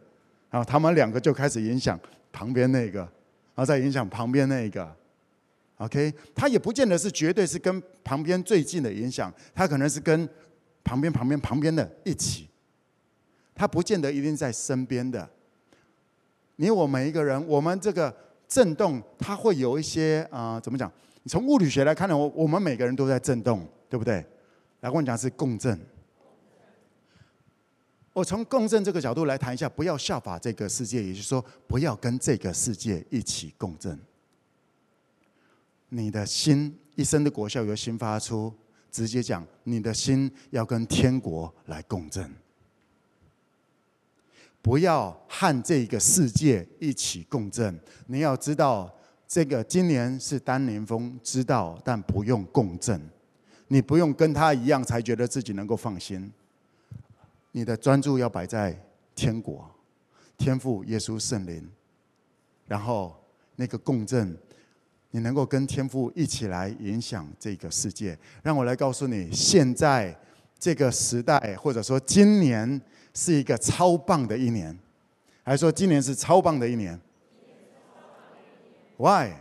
[0.50, 1.98] 然后他们两个就开始影响
[2.32, 3.08] 旁边那个，然
[3.56, 4.92] 后再影响旁边那个
[5.76, 10.28] ，OK，他也不见得是绝对是跟旁边最近的影响，他可能是跟
[10.82, 12.48] 旁边旁边旁边的一起，
[13.54, 15.30] 他不见得一定在身边的，
[16.56, 18.12] 你我每一个人，我们这个。
[18.52, 20.92] 震动，它会有一些啊、怎么讲？
[21.24, 24.22] 从物理学来看呢，我我们每个人都在震动，对不对？
[24.80, 25.80] 来我讲是共振。
[28.12, 33.98] 我从共振这个角度来谈一下，不要效法这个世界，也就是说，不要跟这个世界一起共振。
[35.88, 38.52] 你的心一生的果效由心发出，
[38.90, 42.30] 直接讲，你的心要跟天国来共振，
[44.62, 47.78] 不要和这个世界一起共振。
[48.06, 48.90] 你要知道，
[49.26, 53.00] 这个今年是丹宁峰，知道，但不用共振。
[53.66, 56.30] 你不用跟他一样才觉得自己能够放心。
[57.50, 58.78] 你的专注要摆在
[59.14, 59.68] 天国、
[60.38, 61.68] 天父、耶稣、圣灵，
[62.66, 63.14] 然后
[63.56, 64.36] 那个共振，
[65.10, 68.16] 你能够跟天父一起来影响这个世界。
[68.42, 70.16] 让我来告诉你，现在
[70.58, 72.80] 这个时代，或者说今年
[73.14, 74.76] 是一个超棒的一年，
[75.42, 76.98] 还说今年是超棒的一年
[78.96, 79.32] ？Why？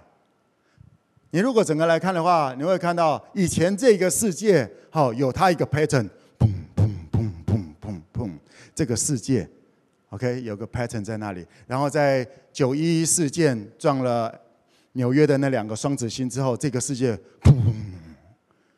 [1.33, 8.31] 你如果整个来看的话，你会看到以前这个世界，好有它一个 pattern，砰砰砰砰砰砰，
[8.75, 9.49] 这个世界
[10.09, 11.45] ，OK，有个 pattern 在那里。
[11.67, 14.37] 然后在九一事件撞了
[14.91, 17.55] 纽约的那两个双子星之后，这个世界砰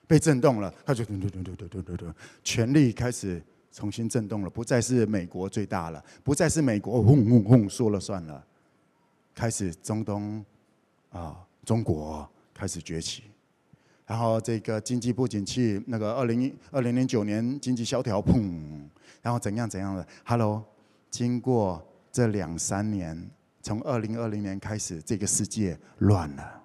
[0.05, 3.41] 被震动了，他就咚咚咚咚咚咚咚，权力开始
[3.73, 8.45] 重新震动了，不再是美国最大了，不再是美国轰轰轰说了算了，
[9.33, 10.45] 开始中东
[11.09, 13.23] 啊，中国开始崛起。
[14.05, 18.87] 然后这个经济不景气，那个二零二零零九年经济萧条，砰，
[19.21, 20.63] 然后怎样怎样的？Hello，
[21.09, 23.29] 经过这两三年，
[23.61, 26.61] 从二零二零年开始，这个世界乱了。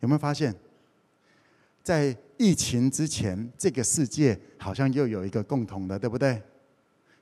[0.00, 0.54] 有没有发现，
[1.82, 6.42] 在疫情之前，这个世界好像又有一个共同的，对不对？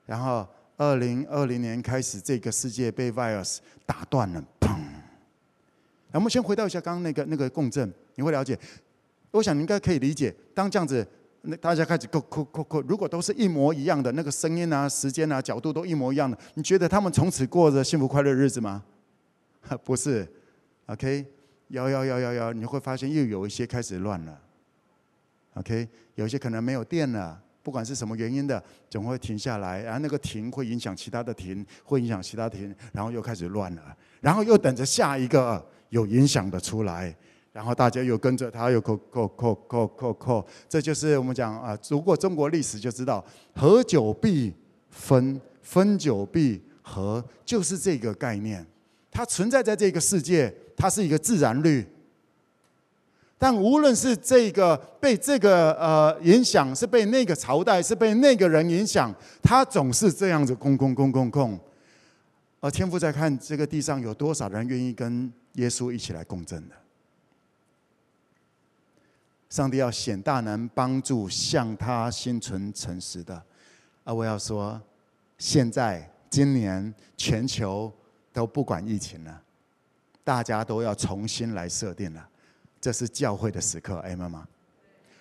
[0.07, 0.47] 然后
[0.77, 4.77] 二零二零年开始，这个世界被 virus 打断了，砰。
[6.13, 8.59] 我们先回到一下刚刚那个那个共振，你会了解。
[9.31, 11.07] 我想你应该可以理解，当这样子，
[11.41, 18.85] 那大家开始扣扣扣扣，如果都是一模一样的，那个声音啊、时间啊、角度都一模一样的，你觉得他们从此过着幸福快乐日子吗？
[19.85, 20.29] 不是
[20.87, 21.25] ，OK，
[21.69, 24.42] 幺幺幺幺幺，你会发现又有一些开始乱了。
[25.55, 35.65] OK，有些可能没有电了，不管是什么原因的，总会停下来，然后那个停会影响其他的停，会影响其他停，然后又开始乱了，然后又等着下一个。
[35.93, 37.15] 有影响的出来，
[37.53, 43.23] 然后大家又跟着他，又扣扣扣扣扣扣，这就是我们讲啊，读过中国历史就知道，
[43.55, 44.55] 合久必
[44.89, 48.67] 分，分久必合，就是这个概念。
[49.11, 51.87] 它存在在这个世界，它是一个自然律。
[53.43, 61.59] 但无论是这个被这个呃影响，是被那个朝代，是被那个人影响，他总是这样子，空空空空空。
[62.61, 66.77] 而天父在看这个地上有多少人愿意跟耶稣一起来共振的。
[69.51, 73.43] 上帝要显大能帮助向他心存诚实的。
[74.05, 74.81] 啊，我要说，
[75.37, 77.93] 现在今年全球
[78.33, 79.43] 都不管疫情了，
[80.23, 82.29] 大家都要重新来设定了。
[82.83, 84.45] 这是教会的时刻，哎，妈妈，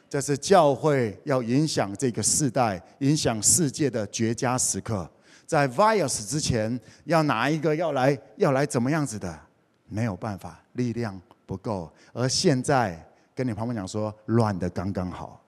[0.10, 5.08] 这是教会要影响这个世代、影响世界的绝佳时刻。
[5.46, 9.40] 在 virus 之前，要哪一个要来要来怎么样子的？
[9.88, 11.92] 没有办法，力量不够。
[12.14, 15.40] 而现在跟你旁边讲说，乱的刚刚好。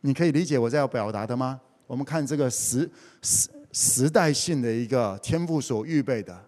[0.00, 1.60] 你可以理解我在要表达的吗？
[1.88, 2.88] 我们看这个时
[3.20, 6.38] 时时代性的一个天赋所预备的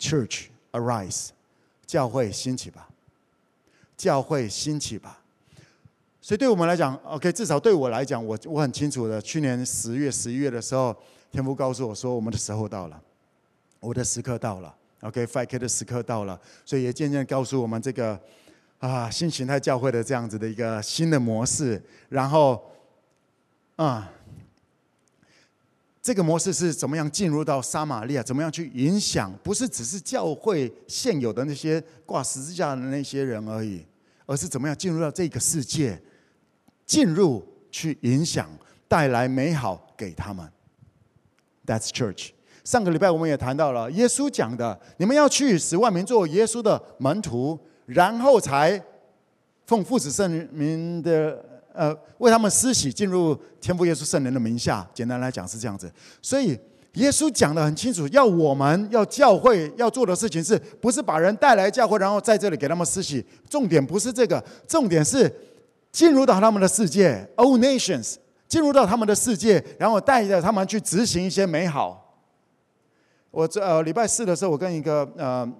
[0.00, 1.28] Church arise，
[1.88, 2.86] 教会兴起吧，
[3.96, 5.22] 教会兴起吧。
[6.20, 9.20] 所以对我们来讲，OK，至少对我来讲，我我很清楚的。
[9.22, 10.94] 去年十月、十一月的时候，
[11.32, 13.02] 天父告诉我说，我们的时候到了，
[13.80, 16.38] 我的时刻到了，OK，5K 的时刻到了。
[16.66, 18.20] 所以也渐渐告诉我们这个
[18.80, 21.82] 啊新形态教会的这样子的一个新的模式。
[22.10, 22.70] 然后
[23.76, 24.12] 啊，
[26.08, 28.22] 这个模式是怎么样进入到撒玛利亚？
[28.22, 29.30] 怎么样去影响？
[29.42, 33.84] 不是只是教会现有的那些挂十字架的那些人而已，
[34.24, 36.00] 而是怎么样进入到这个世界？
[36.86, 38.48] 进入去影响，
[38.88, 40.50] 带来美好给他们。
[41.66, 42.30] That's church。
[42.64, 48.82] 上个礼拜我们也谈到了耶稣讲的：你们要去使万民做耶稣的门徒，然后才
[49.66, 51.44] 奉父子圣名的
[51.78, 54.86] 呃为他们施洗，进入天父耶稣圣人的名下。
[54.92, 55.90] 简单来讲是这样子。
[56.20, 56.58] 所以
[56.94, 63.24] 耶稣讲得很清楚，要我们要教会要做的事情，是不是把人带来教会，然后在这里给他们施洗？
[63.48, 65.32] 重点不是这个，重点是。
[65.90, 68.16] 进入到他们的世界，All nations，
[68.46, 72.20] 进入到他们的世界，然后带着他们去执行一些美好。
[73.30, 75.50] 我这呃礼拜四的时候，我跟一个呃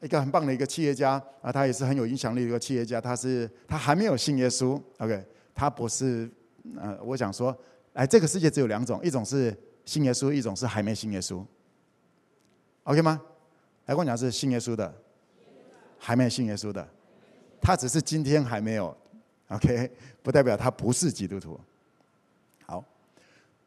[0.00, 5.24] 一个很棒的一个企业家啊，他也是很有影响力的一个企业家，他是他还没有信耶稣，OK，
[5.54, 6.30] 他不是
[6.76, 7.56] 呃，我想说，
[7.92, 11.44] 哎，这个世界只有两种，一种是信耶稣，一种是还没信耶稣。
[12.84, 13.20] OK 吗？
[13.86, 14.94] 来跟我讲是信耶稣的，
[15.98, 16.86] 还没信耶稣的，
[17.60, 18.96] 他只是今天还没有。
[19.48, 19.90] OK，
[20.22, 21.58] 不代表他不是基督徒。
[22.66, 22.84] 好，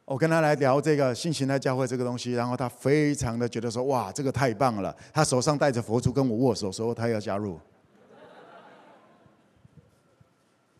[0.06, 4.96] 我跟他来聊这个新形态教会这个东西，然后他非常的觉得说，哇，这个太棒了。
[5.12, 7.60] 他手上带着佛珠跟我握手，说他要加入。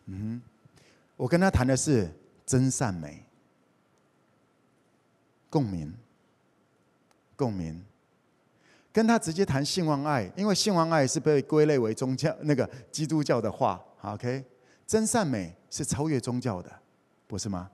[0.07, 0.41] 嗯哼，
[1.17, 2.09] 我跟他谈的是
[2.45, 3.23] 真善美，
[5.49, 5.93] 共鸣，
[7.35, 7.83] 共鸣。
[8.91, 14.45] 跟他直接谈性望爱，因为性望爱是被归类为宗教那个基督教的话，OK？
[14.87, 16.71] 真善美是超越宗教的，
[17.27, 17.69] 不是吗？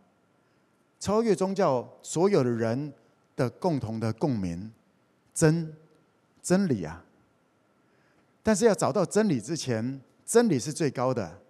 [1.00, 2.94] 超越宗教，所有的人
[3.36, 4.72] 的共同的共鸣，
[5.34, 5.76] 真
[6.42, 7.04] 真理啊！
[8.44, 11.41] 但是要找到真理之前，真理是最高的，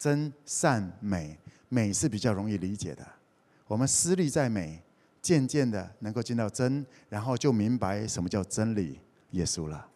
[0.00, 1.38] 真善美，
[1.68, 3.06] 美是比较容易理解的。
[3.66, 4.82] 我们思虑在美，
[5.20, 8.98] 渐渐的能够见到真，然后就明白什么叫真理。
[9.32, 9.86] 耶稣了，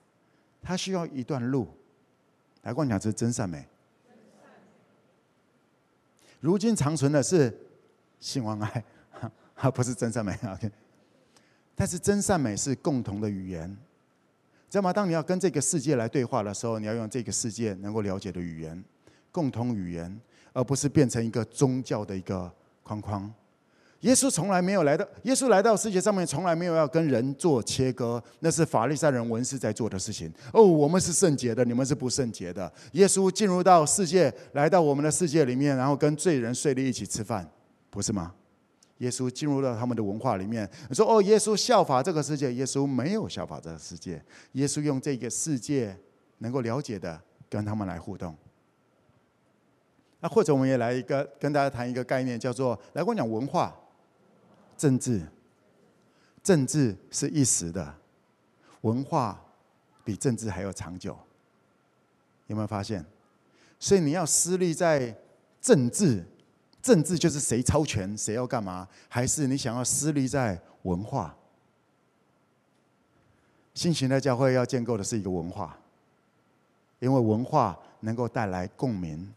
[0.63, 1.67] 他需要一段路。
[2.63, 3.67] 来跟我讲，这真善美。
[6.39, 7.53] 如今长存的是
[8.21, 8.85] 性望爱，
[9.55, 10.39] 哈，不是真善美。
[10.45, 10.71] OK，
[11.75, 13.75] 但是真善美是共同的语言，
[14.69, 14.93] 知道吗？
[14.93, 18.85] 当你要跟这个世界来对话的时候，你要用这个世界能够了解的语言，
[19.35, 20.21] 共同语言，
[20.53, 22.49] 而不是变成一个宗教的一个
[22.85, 23.29] 框框。
[24.03, 30.33] 耶稣从来没有来到，耶稣来到世界上面，从来没有要跟人做切割，那是法利赛人文士在做的事情。
[30.53, 32.73] 哦，我们是圣洁的，你们是不圣洁的。
[32.93, 37.51] 耶稣进入到世界，来到我们的世界里面，然后跟罪人税吏一起吃饭，
[37.91, 38.33] 不是吗？
[38.99, 44.23] 耶稣进入到他们的文化里面，说哦，耶稣效法这个世界，耶稣没有效法这个世界，
[44.53, 45.97] 耶稣用这个世界
[46.39, 48.37] 能够了解的跟他们来互动。
[50.25, 53.77] 那或者我们也来一个跟大家谈一个概念，叫做来跟我讲文化。
[54.75, 55.21] 政治，
[56.43, 57.95] 政治是一时的，
[58.81, 59.39] 文化
[60.03, 61.15] 比政治还要长久。
[62.47, 63.05] 有没有发现？
[63.79, 65.15] 所以你要私立在
[65.61, 66.25] 政治，
[66.81, 68.89] 政治就是谁超权，谁要干嘛？
[69.11, 71.37] 还是你想要私立在文化？
[73.75, 75.79] 新型的教会要建构的是一个文化，
[77.01, 79.31] 因为文化能够带来共鸣、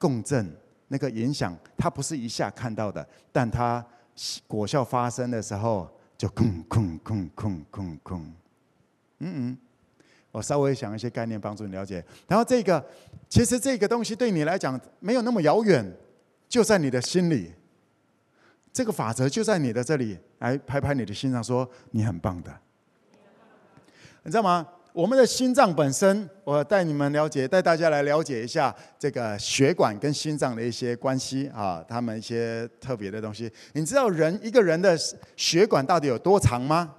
[0.00, 0.50] 共振，
[0.88, 3.86] 那个影响，它不是一下看到的，但它。
[4.46, 8.20] 果效发生的时候，就空空空空空空，
[9.20, 9.58] 嗯嗯，
[10.30, 12.04] 我稍微想一些概念帮助你了解。
[12.28, 12.84] 然后这个，
[13.30, 15.90] 其实这个东西对你来讲没有那么遥远，
[16.50, 17.54] 就在你的心里。
[18.74, 22.54] 这个法则就在你的这里，来拍拍你的心上，说你很棒的，
[24.24, 24.68] 你知道吗？
[24.92, 33.50] 我们的心脏本身，我带你们了解，带大家来了解一下这个血管跟心脏的一些关系啊，他们一些特别的东西。
[33.72, 34.98] 你知道人一个人的
[35.36, 36.94] 血管到底有多长吗？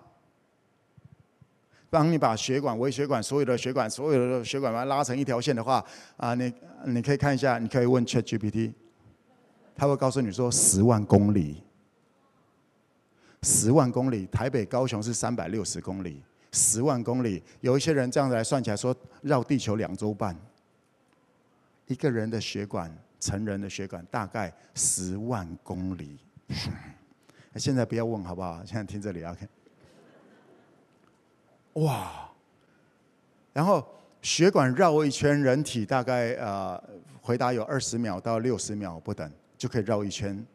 [1.90, 5.84] 当你把血管、微血管、所有的血管、所有的血管把它拉成一条线的话，
[6.16, 6.54] 啊，你
[6.86, 8.72] 你可以看一下，你可以问 ChatGPT，
[9.76, 11.62] 他会告诉你说十万公里，
[13.42, 16.24] 十万公里，台北高雄是三百六十公里。
[16.52, 20.36] 十万公里，有一些人这样子来算起来说，绕地球两周半。
[21.88, 26.20] 一个人的血管，成人的血管大概十万公里。
[27.56, 28.64] 现在不要问好不好？
[28.66, 29.48] 现在听这里 OK。
[31.74, 32.30] 哇！
[33.54, 33.86] 然后
[34.22, 36.82] 血管绕一圈人体大概呃，
[37.22, 40.46] 回答有二十秒到六十秒不等，就可以绕一圈。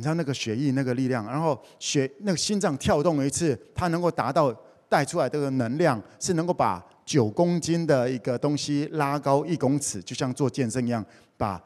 [0.00, 4.50] 你知道那个血液那个力量，然后血那个心脏跳动一次，它能够达到
[4.88, 11.04] 带出来这个能量，是能够把九公斤的一个东西拉高一公尺，就像做健身一样，
[11.36, 11.62] 把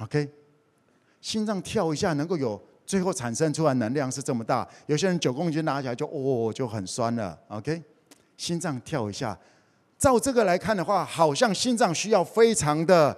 [0.00, 0.28] OK，
[1.20, 4.66] 心脏跳一下能够有最后产生出来能量是这么大。
[4.86, 7.80] 有些人九公斤拿起来就哦就很酸了，OK，
[8.36, 9.38] 心脏跳一下，
[9.96, 13.16] 照这个来看的话，好像心脏需要非常的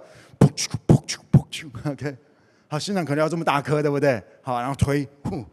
[1.83, 2.15] ，OK。
[2.71, 4.23] 好，心脏可能要这么大颗，对不对？
[4.41, 5.43] 好，然后推，呼，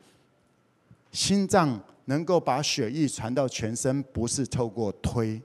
[1.10, 5.42] 心脏能够把血液传到全身，不是透过推。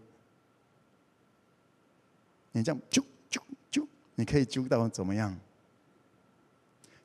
[2.52, 5.36] 你这样揪揪揪，你可以揪到怎么样？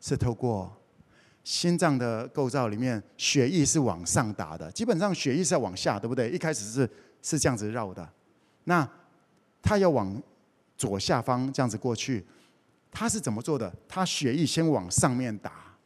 [0.02, 0.70] 是透过
[1.42, 6.28] 心脏的构造里面，血液是往上打的，基本上血液是要往下，对不对？
[6.30, 6.90] 一开始是
[7.22, 8.06] 是这样子绕的，
[8.64, 8.86] 那
[9.62, 10.22] 它要往
[10.76, 12.22] 左下方这样子过去。
[12.90, 13.72] 他是怎么做的？
[13.86, 15.76] 他血液先往上面打，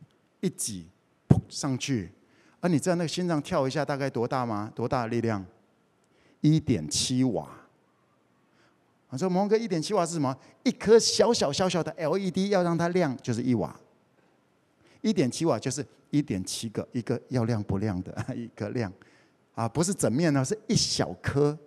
[0.41, 0.87] 一挤，
[1.29, 2.11] 噗上去。
[2.61, 4.71] 而你知道那个心脏跳一下大概多大吗？
[4.75, 5.45] 多大的力量？
[6.41, 7.49] 一点七瓦。
[9.09, 10.35] 我说蒙哥一点七瓦是什么？
[10.63, 13.79] 一颗小小小小的 LED 要让它亮就是一瓦。
[15.03, 18.91] 一点七瓦就是一点七个，一个要亮不亮的 一个亮，
[19.55, 21.59] 啊，不是整面呢，是一小颗，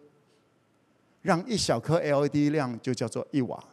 [1.22, 3.64] 让一小颗 LED 亮就叫做一瓦。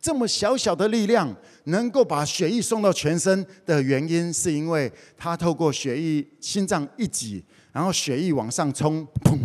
[0.00, 1.34] 这么小小的力量
[1.64, 9.38] 能够把血液送到全身的原因，是因为它透过血液心脏一挤，然后血液往上冲，砰！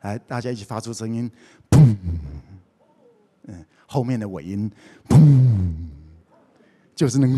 [0.00, 1.30] 来，大家一起发出声音，
[1.70, 1.96] 砰！
[3.44, 4.70] 嗯，后面的尾音，
[5.08, 5.74] 砰，
[6.94, 7.34] 就是那个，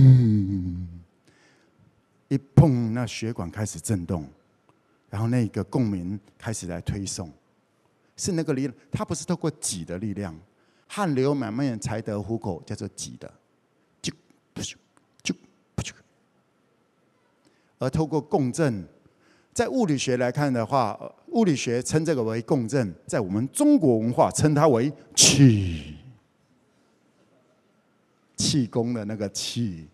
[2.28, 4.26] 一碰，那血管开始震动，
[5.10, 7.30] 然后那个共鸣开始来推送，
[8.16, 10.34] 是那个力，它不是透过挤的力量，
[10.92, 13.32] 汗流满面才得糊口，叫做挤的，
[14.02, 14.12] 就
[14.52, 14.76] 不就
[15.22, 15.32] 就
[15.76, 15.94] 不就，
[17.78, 18.84] 而透过共振。
[19.52, 25.96] 在物理学来看的话，物理学称这个为共振，在我们中国文化称它为气，
[28.36, 29.86] 气功的那个气。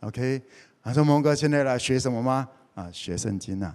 [0.00, 0.42] OK，
[0.82, 2.48] 啊，说蒙哥现在来学什么吗？
[2.74, 3.72] 啊，学圣经啊。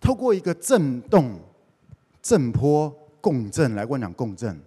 [0.00, 1.38] 透过一个震动、
[2.22, 4.60] 震波、共振来，我讲共振。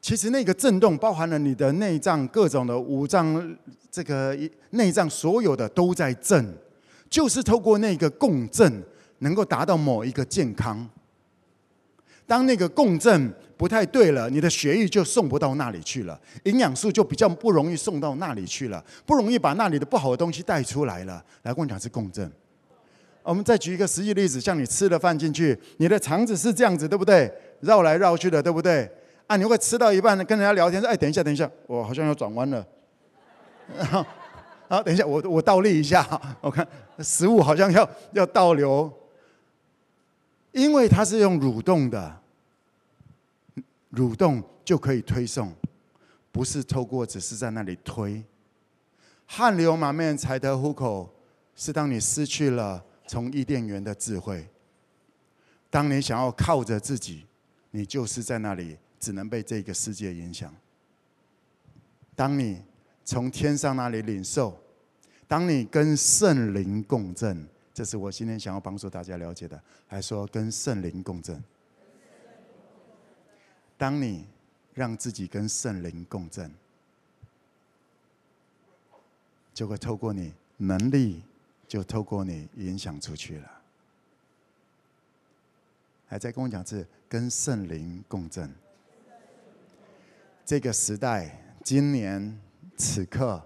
[0.00, 3.56] 其实那个震动包含了你的内脏、各种的五脏，
[3.90, 4.36] 这个
[4.70, 6.52] 内脏所有的都在震，
[7.08, 8.82] 就是透过那个共振，
[9.18, 10.88] 能够达到某一个健康。
[12.26, 21.24] 当那个共振不太对了，你的血液就送不到那里去了，营养素就比较不容易送到那里去了，不容易把那里的不好的东西带出来了。
[21.42, 22.28] 来，跟我讲是共振。
[23.22, 27.32] 我们再举一个实际例子，像你吃了饭进去，你的肠子是这样子，对不对？
[27.60, 28.90] 绕来绕去的，对不对？
[29.28, 32.66] 啊，你会吃到一半跟人家聊天说：“哎，等一下，等一下，我好像要转弯了。
[33.88, 34.04] ”好，
[34.68, 36.04] 好，等一下，我我倒立一下，
[36.40, 36.66] 我看
[36.98, 38.92] 食物好像要要倒流，
[40.50, 42.20] 因为它是用蠕动的，
[43.94, 45.54] 蠕动就可以推送，
[46.32, 48.22] 不是透过只是在那里推。
[49.26, 51.08] 汗流满面才得糊口，
[51.54, 54.48] 是当你失去了从伊甸园的智慧，
[55.68, 57.26] 当你想要靠着自己，
[57.70, 58.78] 你就是在那里。
[58.98, 60.54] 只能被这个世界影响。
[62.14, 62.62] 当你
[63.04, 64.56] 从天上那里领受，
[65.26, 67.44] 当你跟圣灵共振，
[67.74, 69.60] 这是我今天想要帮助大家了解的。
[69.88, 71.42] 还说跟圣灵共振，
[73.76, 74.24] 当你
[74.72, 76.48] 让自己跟圣灵共振，
[79.52, 81.24] 就会透过你能力，
[81.72, 83.50] 就透过你影响出去了。
[86.06, 88.54] 还在跟我讲是跟圣灵共振。
[90.44, 92.38] 这个时代，今年
[92.76, 93.42] 此刻，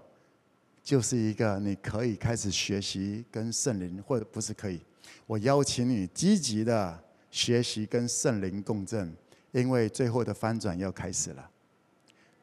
[0.83, 4.81] 就是一个你可以开始学习跟圣灵，或者不是可以，
[5.25, 7.01] 我邀请你积极的
[7.31, 9.15] 学习跟圣灵共振，
[9.53, 11.49] 因为最后的翻转要开始了。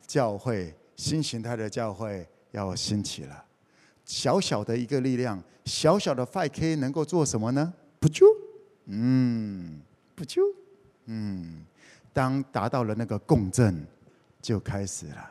[0.07, 3.45] 教会新形态的教会要兴起了，
[4.05, 7.73] 小小的一个力量，小小的 5K 能够做什么呢？
[7.99, 8.27] 不就，
[8.87, 9.81] 嗯，
[10.15, 10.43] 不就，
[11.07, 11.65] 嗯，
[12.13, 13.87] 当达到了那个共振。
[14.43, 15.31] 就开始了，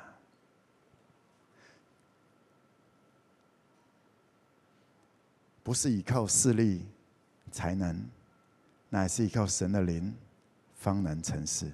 [5.62, 6.84] 不是依靠势力
[7.52, 8.04] 才能，
[8.90, 10.12] 乃是依靠神的灵
[10.74, 11.72] 方能成事。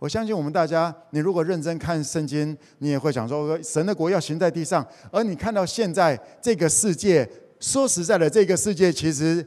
[0.00, 4.84] 我相信我们大家，你如果认真看圣经，你也会想说，神的国要行在地上。
[5.12, 7.28] 而你看到现在这个世界，
[7.60, 9.46] 说实在的，这个世界其实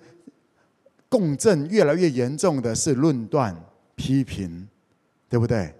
[1.10, 3.56] 共振越来越严重的是论断、
[3.95, 4.68] 批评，
[5.28, 5.74] 对不对？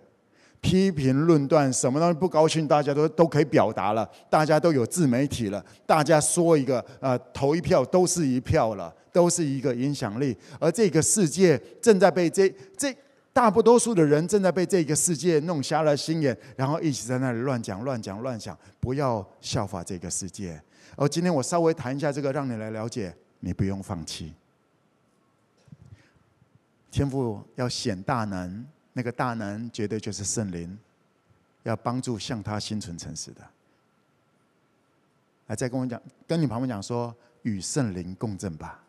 [0.60, 10.36] 批评论断，什么东西不高兴，大家都都可以表达了，大家都有自媒体了，大家说一个，呃，投一票都是一票了，都是一个影响力。
[10.60, 12.96] 而这个世界正在被这这
[13.34, 20.62] 大不多数的人正在被这个世界弄瞎了心眼，然后一直在那里乱讲乱讲乱讲，不要效法这个世界。
[20.96, 24.34] 而今天我稍微谈一下这个，让你来了解，你不用放弃。
[26.92, 28.66] 天父要显大能。
[28.96, 30.78] 那个大能绝对就是圣灵，
[31.64, 33.42] 要帮助向他心存诚实的。
[35.48, 37.12] 来，再跟我讲，跟你旁边讲说，
[37.42, 38.83] 与圣灵共振吧。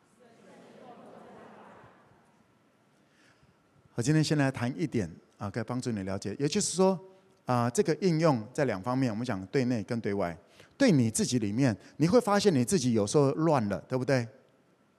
[3.95, 6.35] 我今天先来谈一点啊，可以帮助你了解。
[6.39, 6.99] 也就是说
[7.47, 10.37] 啊，这个应用在两方面，我们讲对内跟对外。
[10.77, 14.27] 对你自己里面，你会发现你自己有时候乱了，对不对？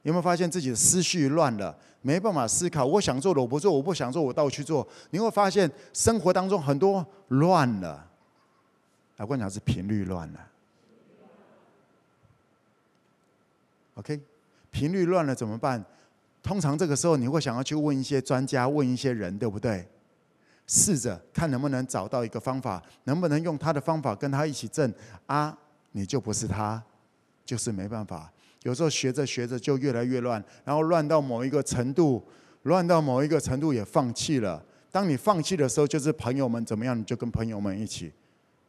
[0.03, 2.85] 有没有发现自己的思绪乱了，没办法思考？
[2.85, 4.87] 我想做的我不做，我不想做我倒去做。
[5.09, 8.09] 你会发现生活当中很多乱了。
[9.17, 10.47] 啊，关键是频率乱了。
[13.95, 14.21] OK，
[14.71, 15.83] 频率乱了怎么办？
[16.45, 19.83] 通常这个时候你会想要去问一些专家，问一些人，对不对？
[20.67, 24.93] 试着看能不能找到一个方法，能不能用他的方法跟他一起证
[25.25, 25.57] 啊？
[25.93, 26.83] 你就不是他，
[27.43, 28.31] 就是没办法。
[28.61, 32.23] 有时候学着学着就越来越乱，然后乱到某一个程度，
[32.61, 34.63] 乱到某一个程度也放弃了。
[34.91, 38.11] 当你放弃的时候，就是朋友们怎么样，你就跟朋友们一起；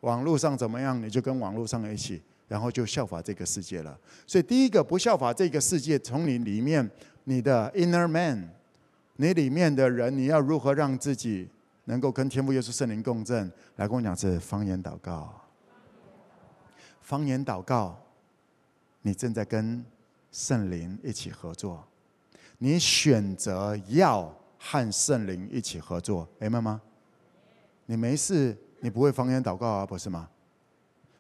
[0.01, 3.99] 网络上怎么样，你就跟网络上一起，然后就效法这个世界了。
[4.27, 6.91] 所以第一个不效法这个世界，从你里面，
[7.29, 8.49] 你的 inner man，
[9.17, 11.49] 你里面的人，你要如何让自己
[11.87, 13.51] 能够跟天父耶稣圣灵共振？
[13.75, 15.43] 来跟我讲是方言祷告，
[17.01, 17.99] 方言祷告。
[19.03, 19.85] 你正在跟
[20.31, 21.85] 圣灵一起合作，
[22.59, 26.81] 你选择要和圣灵一起合作，明白吗？
[27.87, 30.29] 你没事，你不会方言祷告啊，不是吗？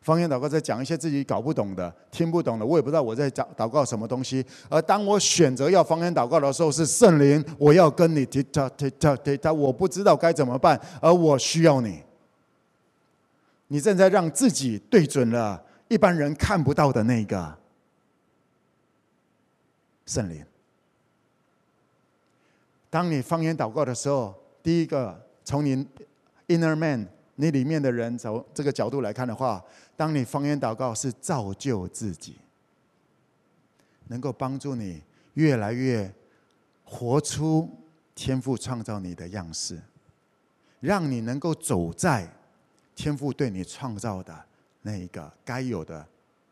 [0.07, 4.47] 方言祷告在讲一些自己搞不懂的、听不懂的，我也不知道我在讲祷告什么东西。
[4.69, 12.05] 而当我选择要方言祷告的时候，是圣灵，我要跟你提他提他他，我不知道该怎么办，而我需要你。
[13.67, 17.59] 你正在让自己对准了一般人看不到的那个。
[20.07, 20.47] 圣灵，
[22.89, 24.33] 当你方言祷告的时候，
[24.63, 25.85] 第一个从你
[26.47, 29.63] inner man 你里面的人从这个角度来看的话，
[29.97, 32.37] 当你方言祷告是造就自己，
[34.09, 35.03] 能够帮助你
[35.35, 36.13] 越来越
[36.85, 37.69] 活出
[38.15, 39.81] 天赋创造你的样式，
[40.81, 42.31] 让你能够走在
[42.95, 44.45] 天赋对你创造的
[44.83, 46.07] 那一个该有的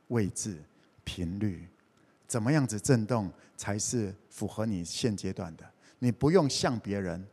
[0.08, 0.58] 位置
[1.02, 1.66] 频率。
[2.26, 5.64] 怎么样子震动才是符合你现阶段的？
[6.00, 7.24] 你不用像别人，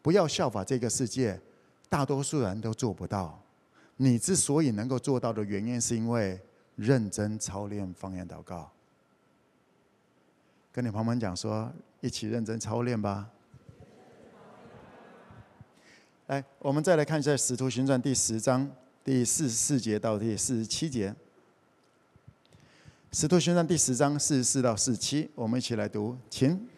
[0.00, 1.38] 不要效法这个世界，
[1.90, 3.38] 大多数人都做不到。
[3.96, 6.40] 你之所以能够做到的原因，是因为
[6.76, 8.70] 认真操练方言祷告。
[10.72, 11.70] 跟你朋友们讲说，
[12.00, 13.28] 一起认真操练吧。
[16.28, 18.70] 来，我们再来看一下《使徒行传》第十章
[19.04, 21.14] 第四十四节到第四十七节。
[23.10, 26.68] 使徒行传第十章四十四到四十七，我们一起来读，请。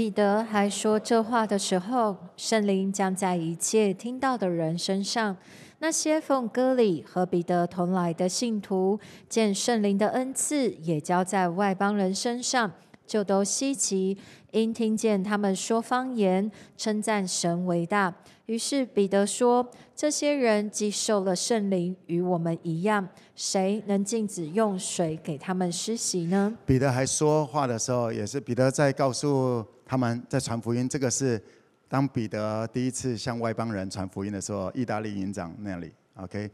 [0.00, 5.36] 彼得还说这话的时候，圣灵将在一切听到的人身上。
[5.80, 8.98] 那些奉割礼和彼得同来的信徒，
[9.28, 12.72] 见圣灵的恩赐也交在外邦人身上，
[13.06, 14.16] 就都稀奇，
[14.52, 18.14] 因听见他们说方言，称赞神为大。
[18.46, 30.88] 于是彼得说：“这些人既受了圣灵，与我们一样，谁能禁止用水给他们施洗呢？”彼得还说话的时候，也是彼得在告诉他们在传福音。
[30.88, 31.42] 这个是
[31.88, 36.48] 当彼得第一次向外邦人传福音的时候，意大利营长那里，OK，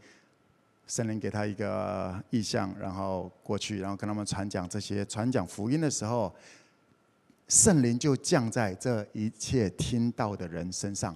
[0.87, 6.35] 圣灵给他一个意象，然后过去，然后跟他们传讲这些传讲福音的时候，
[7.47, 11.15] 圣灵就降在这一切听到的人身上。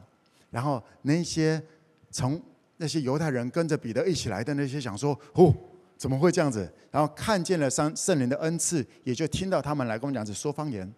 [0.50, 1.62] 然后那些
[2.10, 2.38] 从
[2.76, 5.50] 那些犹太人跟着彼得一起来的那些想说哦，
[5.96, 6.70] 怎么会这样子？
[6.90, 10.92] 然后看见了三圣灵的恩赐，也就听到他们来跟我讲是说方言，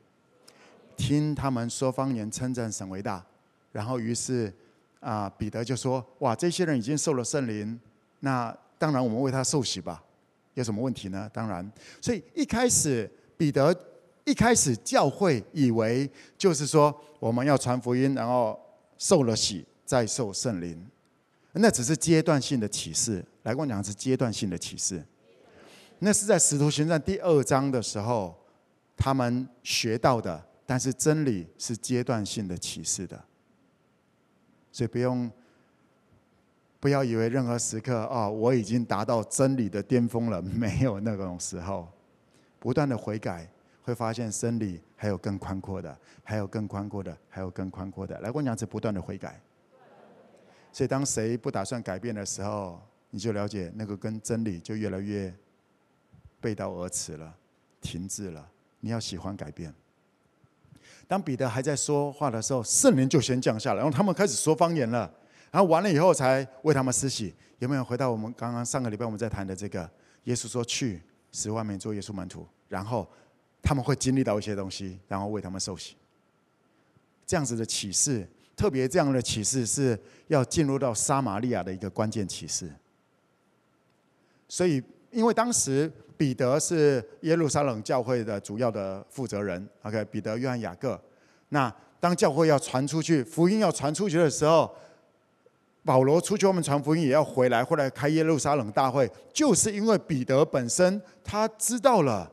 [0.97, 3.25] 听他们说方言称赞神为大。
[3.73, 4.53] 然后于是
[5.01, 7.79] 啊彼得就说哇，这些人已经受了圣灵，
[8.21, 10.03] 那当然我们为他受洗吧，
[10.55, 11.31] 有什么问题呢？
[11.33, 11.71] 当然，
[12.01, 13.75] 所以一开始彼得
[14.25, 18.59] 一开始教会以为就是说我们要传福音，然后。
[18.99, 20.81] 受了洗，再受圣灵，
[21.55, 23.25] 那只是阶段性的启示。
[23.43, 25.05] 来跟我讲是阶段性的启示，
[25.99, 28.33] 那是在使徒行传第二章的时候，
[28.97, 30.41] 他们学到的。
[30.73, 33.23] 但是真理是阶段性的启示的，
[34.71, 35.31] 所以不用
[36.81, 41.93] 不要以为任何时刻、哦，我已经达到真理的巅峰了，没有那种时候，
[42.59, 43.47] 不断的悔改。
[43.83, 45.95] 会发现真理还有更宽阔的，
[46.25, 48.19] 还有更宽阔的，还有更宽阔的。
[48.21, 49.39] 来，我讲是不断的悔改。
[50.73, 55.35] 所以当谁不打算改变的时候，你就了解那个跟真理就越来越
[56.41, 57.37] 背道而驰了，
[57.83, 58.49] 停滞了。
[58.81, 59.75] 你要喜欢改变。
[61.13, 65.13] 当彼得还在说话的时候，圣灵就先降下来，然后他们开始说方言了。
[65.51, 67.35] 然后完了以后才为他们施洗。
[67.59, 69.87] 有没有回到我们刚刚上个礼拜我们在谈的这个？
[70.25, 73.07] 耶稣说：“去，十万民做耶稣门徒。”然后。
[73.65, 75.95] 他们会经历到一些东西，然后为他们受洗。
[77.25, 79.97] 这样子的启示，特别这样的启示是
[80.27, 82.69] 要进入到撒玛利亚的一个关键启示。
[84.49, 84.83] 所以，
[85.13, 91.01] 因为当时彼得是耶路撒冷教会的主要的负责人，OK，彼得、约翰、雅各。
[91.49, 94.75] 那当教会要传出去，福音要传出去的时候，
[95.85, 102.31] 保罗出去外面传福音，也要回来，后来开耶路撒冷大会，就是因为彼得本身他知道了。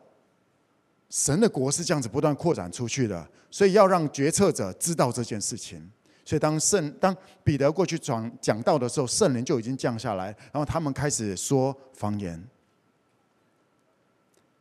[1.10, 5.92] 神的国是这样子不断扩展出去的，所以要让决策者知道这件事情。
[6.24, 12.40] 所以当圣当彼得过去讲讲道的时候，圣灵就已经降下来，然后他们开始说方言。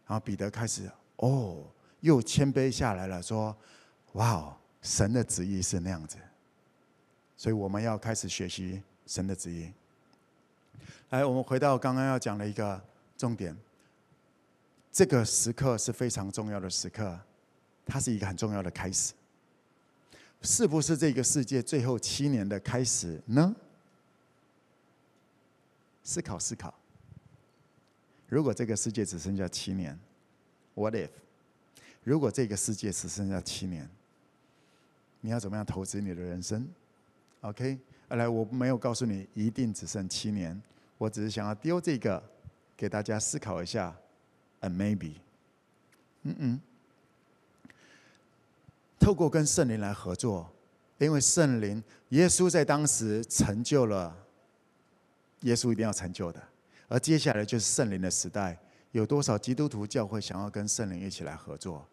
[0.09, 1.63] 然后彼得开始哦，
[2.01, 3.57] 又谦卑下来了，说
[4.15, 6.17] ：“哇哦，神的旨意是那样子。”
[7.37, 9.71] 所以我们要开始学习神的旨意。
[11.11, 12.83] 来，我们回到刚刚要讲的一个
[13.17, 13.57] 重点。
[14.91, 17.21] 这个时刻是非常重要的时刻，
[17.85, 19.13] 它是一个很重要的开始。
[20.41, 23.55] 是不是这个世界最后七年的开始呢？
[26.03, 26.73] 思考思考。
[28.29, 29.99] 如果这个世界只剩下七年
[30.75, 31.09] ，What if？
[32.05, 33.89] 如果这个世界只剩下七年，
[35.21, 36.69] 你要怎么样投资你的人生
[37.41, 40.61] ？OK，来，我没有告诉你一定只剩七年，
[40.97, 42.23] 我只是想要丢这个
[42.77, 43.97] 给大家思考一下。
[44.61, 45.15] And maybe，
[46.23, 46.61] 嗯嗯。
[48.99, 50.51] 透过跟圣灵来合作，
[50.99, 54.17] 因为圣灵，耶稣在当时成就了，
[55.43, 56.43] 耶稣一定要成就的。
[56.89, 58.59] 而接下来就是圣灵的时代，
[58.93, 61.87] 有多少基督徒教会想要跟圣灵一起来合作？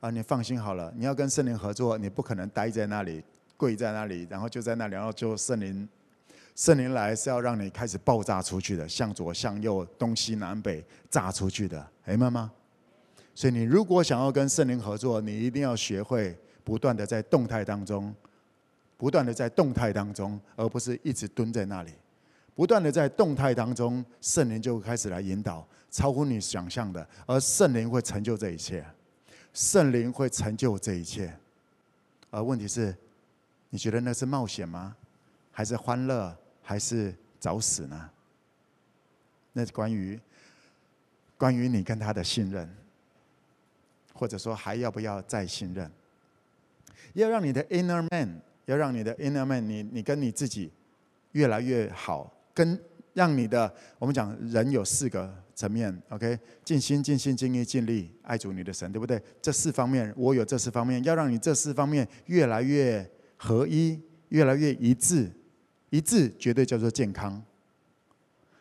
[0.00, 3.22] 啊，你放心好了，你要跟圣灵合作，你不可能待在那里，
[3.56, 5.88] 跪在那里，然后就在那里，然后就圣灵，
[6.54, 12.52] 圣灵来是要让你开始爆炸出去的，向左向右，东西南北炸出去的，明白吗？
[13.34, 16.38] 所以你如果想要跟圣灵合作，你一定要学会。
[16.64, 18.14] 不断的在动态当中，
[18.96, 21.90] 不断的在动态当中，而不是一直蹲在那里。
[22.54, 28.84] 不断的在动态当中，圣灵就开始来引导，超乎你想象的，而圣灵会成就这一切。
[29.52, 31.34] 圣灵会成就这一切。
[32.30, 32.96] 而问题是，
[33.70, 34.96] 你觉得那是冒险吗？
[35.50, 36.34] 还是欢乐？
[36.62, 38.10] 还是找死呢？
[39.52, 40.18] 那是关于
[41.36, 42.72] 关于你跟他的信任，
[44.14, 45.90] 或者说还要不要再信任？
[47.14, 50.70] 要让你的 inner man，要让你的 inner man，你你跟你自己
[51.32, 52.78] 越来越好，跟
[53.12, 59.20] 让你的我们讲人有四个层面，OK，尽心尽心尽意尽力爱主你的神，对不对？
[59.40, 65.30] 这四方面，我有这四方面，要让你这四方面越来越合一，越来越一致，
[65.90, 67.42] 一致绝对叫做健康。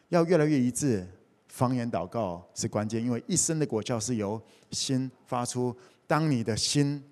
[0.09, 1.07] 要越来越一致，
[1.47, 5.75] 方言祷告是关键，因为一生的果效是由心发出。
[6.07, 7.03] 当你的心。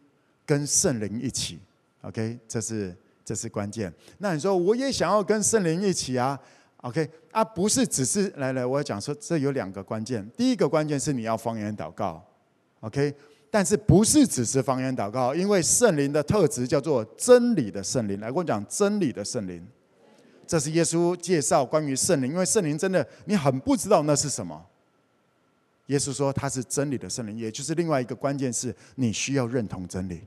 [0.50, 1.60] 跟圣灵一起
[2.02, 3.94] ，OK，这是这是关键。
[4.18, 6.40] 那你说我也想要跟圣灵一起啊
[6.82, 10.28] ，OK，啊，不是只是来来，我要讲说这有两个关键。
[10.38, 12.24] 第一个关键是你要方言祷告
[12.82, 13.14] ，OK，
[13.52, 15.34] 但是不是只是方言祷告？
[15.36, 18.20] 因为圣灵的特质叫做真理的圣灵。
[18.20, 19.66] 来，我讲真理的圣灵，
[20.48, 22.32] 这是耶稣介绍关于圣灵。
[22.32, 24.66] 因为圣灵真的你很不知道那是什么。
[25.88, 30.22] 耶稣说他是真理的圣灵，也就是另外一个关键是你需要认同真理。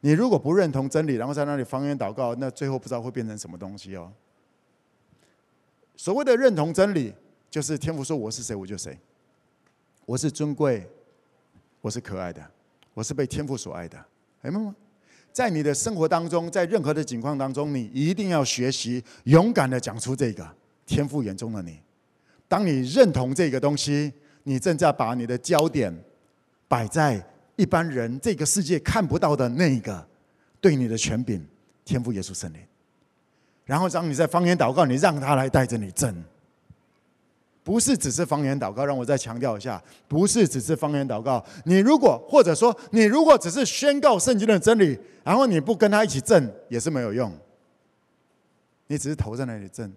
[0.00, 4.12] 你如果不认同真理，然后在那里方言祷告，那最后不知道会变成什么东西哦。
[5.98, 7.12] 所谓的认同真理，
[7.50, 8.96] 就是天父说我是谁，我就谁。
[10.06, 10.88] 我是尊贵，
[11.80, 12.40] 我是可爱的，
[12.94, 14.02] 我是被天父所爱的。
[14.42, 14.72] 哎妈，
[15.32, 20.48] 在你的生活当中，在任何的境况当中，你一定要学习勇敢的讲出这个
[20.86, 21.80] 天父眼中的你。
[22.46, 24.12] 当你认同这个东西，
[24.44, 25.92] 你正在把你的焦点
[26.68, 27.22] 摆在。
[27.56, 30.06] 一般人这个世界看不到的那个
[30.60, 31.44] 对你的权柄，
[31.84, 32.60] 天父耶稣圣灵。
[33.68, 36.24] 然后当你在方言祷告，你让他来带着你震，
[37.62, 38.86] 不是只是方言祷告。
[38.86, 41.44] 让我再强调一下，不是只是方言祷告。
[41.66, 47.30] 你如果或者说你如果只是宣告圣经的真理，然后你不跟他一起震，也是没有用。
[48.86, 49.92] 你只是头在那里震，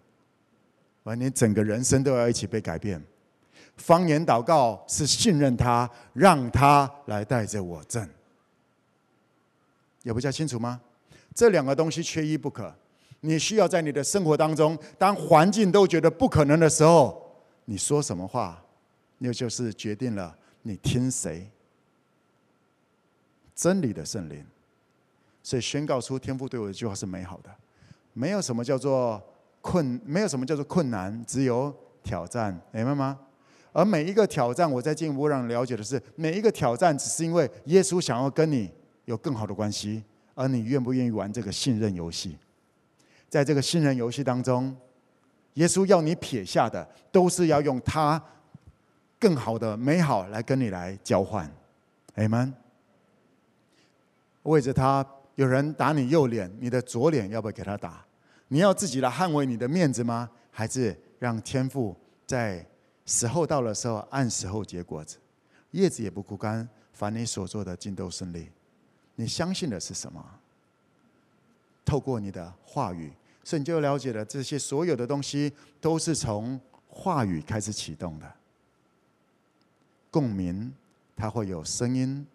[1.04, 3.02] 完你整个人生都要一起被改变。
[3.78, 8.10] 方言祷告是信任他，让他来带着我震，
[10.04, 10.82] 也不叫清楚吗？
[11.34, 12.76] 这两个东西缺一不可。
[13.22, 18.64] 你需要在你的生活当中，当环境都觉得不可能的时候，你说什么话，
[19.20, 21.50] 那就是决定了你听谁。
[23.56, 24.44] 真理的圣灵，
[25.44, 27.50] 所以宣告出天父对我的句话是美好的。
[28.14, 29.22] 没有什么叫做
[29.62, 33.20] 困，没有什么叫做困难，只有挑战，明白吗？
[33.72, 38.70] 而每一个挑战，我在进一步让你了解的是，每一个挑战只是因为耶稣想要跟你
[39.06, 40.04] 有更好的关系，
[40.34, 42.36] 而你愿不愿意玩这个信任游戏？
[43.32, 44.76] 在这个信任游戏当中，
[45.54, 48.22] 耶稣要你撇下的，都是要用他
[49.18, 51.50] 更好的美好来跟你来交换。
[52.18, 52.52] ，Amen。
[54.44, 58.06] 为着他，有人打你右脸，你的左脸要不要给他打？
[58.50, 60.30] 你要自己来捍卫你的面子吗？
[60.52, 62.68] 还是让天父在？
[63.04, 65.18] 时候到了时候，按时候结果子，
[65.72, 68.50] 叶子也不枯干，凡你所做的尽都顺利。
[69.16, 70.24] 你相信的是什么？
[71.84, 73.12] 透过你的话语，
[73.44, 78.32] 所以你就了解了这些所有的东西都是从话语开始启动的。
[80.10, 80.72] 共鸣，
[81.16, 82.26] 它会有声音。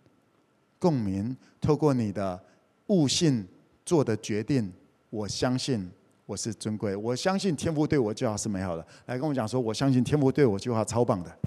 [0.78, 2.42] 共鸣，透过你的
[2.88, 3.46] 悟性
[3.84, 4.72] 做的决定，
[5.10, 5.90] 我相信
[6.26, 8.86] 我是尊贵，我相信天父对我计划是美好的。
[9.06, 11.38] 来跟我讲说，我相信天父对我计划超棒的。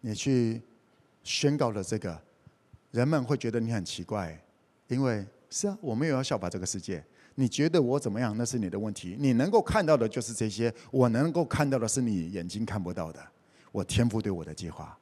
[0.00, 0.62] 你去
[1.24, 2.20] 宣告了这个，
[2.90, 4.40] 人们会觉得你很奇怪，
[4.88, 7.04] 因为是啊，我没有要效法这个世界。
[7.34, 8.34] 你觉得我怎么样？
[8.36, 9.16] 那是你的问题。
[9.18, 13.20] 你能够看到的就是这些，我能够看到的是你眼睛看不到的。
[13.70, 14.98] 我天赋对我的计划，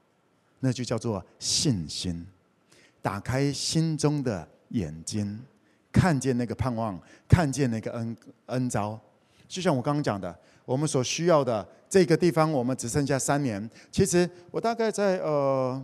[0.61, 2.27] 那就叫做信心。
[3.01, 5.41] 打开心中的眼睛，
[5.91, 8.17] 看见那个盼望，看见那个恩
[8.47, 9.01] 恩召。
[9.49, 13.71] 就像我刚刚讲的，我们所需要的这个地方，我们只剩下三年。
[13.91, 15.83] 其实我大概在呃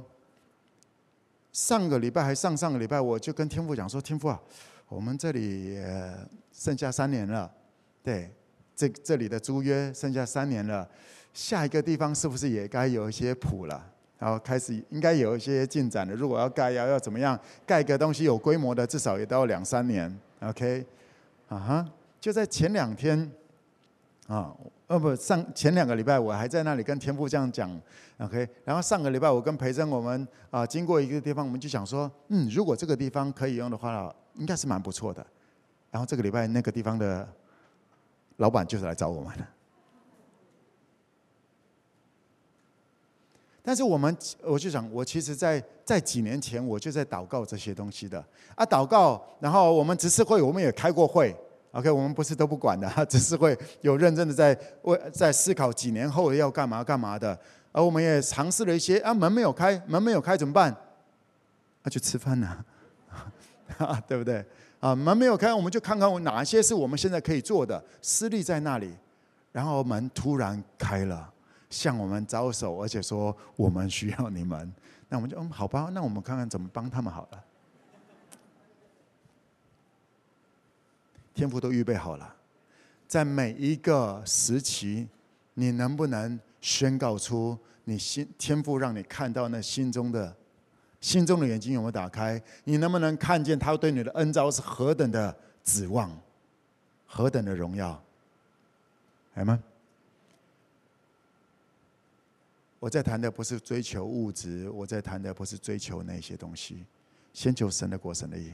[1.52, 4.40] 上个礼拜还上上个礼拜，我就跟天父讲说：“天父啊，
[4.88, 5.78] 我们这里
[6.52, 7.50] 剩下三年了，
[8.02, 8.30] 对，
[8.74, 10.88] 这这里的租约剩下三年了。”
[11.34, 13.82] 下一个地方是不是也该有一些谱了？
[14.18, 16.14] 然后开始应该有一些进展了。
[16.14, 20.14] 如果要盖，要要怎么样盖个东西有规模的，至少也都要两三年。
[20.40, 20.84] OK，
[21.48, 21.88] 啊哈，
[22.20, 23.30] 就在前两天
[24.28, 24.54] 啊，
[24.86, 27.70] 呃不上前两个礼拜，我还在那里跟天父这样讲。
[28.18, 35.26] OK，然后上个礼拜我跟培珍我们啊经过一个地方，我们就想说，嗯，如果这个地方可以用的话，应该是蛮不错的。
[35.90, 37.28] 然后这个礼拜那个地方的
[38.36, 39.44] 老板就是来找我们的。
[43.64, 48.18] 但是我们，我就想，我其实在在几年前我就在祷告这些东西的
[48.56, 51.34] 啊，祷告，然后我们执事会我们也开过会
[51.72, 57.38] ，OK，我们不是都不管的， 只是会有认真的在为在思考几年后要干嘛干嘛的，
[57.72, 60.74] 而我们也尝试了一些啊，门没有开，门没有开怎么办？
[61.82, 62.64] 那就吃饭呢，
[64.06, 64.44] 对不对？
[64.80, 68.94] 啊，门没有开，我们就看看我哪些是我们现在可以做的，私立在那里，
[69.50, 71.28] 然后门突然开了。
[71.70, 74.70] 向我们招手，而且说我们需要你们，
[75.08, 77.44] 那我们就嗯，好吧，那我们看看怎么帮他们好了。
[81.34, 82.36] 天父都预备好了，
[83.08, 85.08] 在每一个时期，
[85.54, 90.34] 你能不能宣告出你心天父让你看到那心中的
[91.00, 92.40] 心中的眼睛有没有打开？
[92.64, 96.16] 你能不能看见他对你的恩召是何等的指望，
[97.06, 98.02] 何等的荣耀？
[99.34, 99.62] 来吗？
[102.78, 106.84] 我在谈的不是追求物质，我在谈的不是追求那些东西，
[107.32, 108.52] 先求神的国、神的义，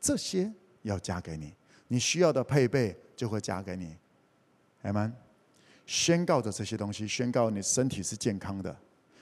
[0.00, 0.52] 这些
[0.86, 1.52] 要加给你，
[1.88, 3.96] 你需要的配备就会加给你，
[4.82, 5.12] 阿们。
[5.84, 8.76] 宣告着这些东西，宣告你身体是健康的，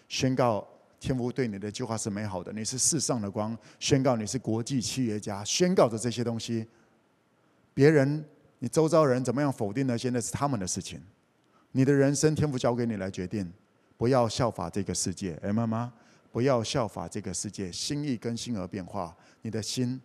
[0.09, 0.67] 宣告
[0.99, 6.67] 天父对你的计划是美好的，你是世上的光，宣告你是国际企业家，宣告着这些东西，
[7.75, 8.25] 别人
[8.59, 9.99] 你周遭人怎么样否定呢？
[9.99, 11.01] 现在是他们的事情，
[11.73, 13.53] 你的人生天父交给你来决定。
[13.97, 15.93] 不要效法这个世界，哎，妈妈，
[16.33, 19.17] 不要效法这个世界，心意更新而变化。
[19.43, 20.01] 你的心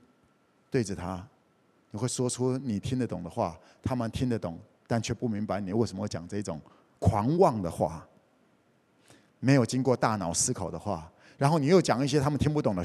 [0.70, 1.28] 对着他，
[1.92, 6.60] 你会说出你听得懂的话，他们听得懂，但却不明白你为什么会讲这种
[7.00, 8.08] 狂妄的话，
[9.40, 12.84] 没有经过大脑思考的话，然后你又讲一些他们听不懂的，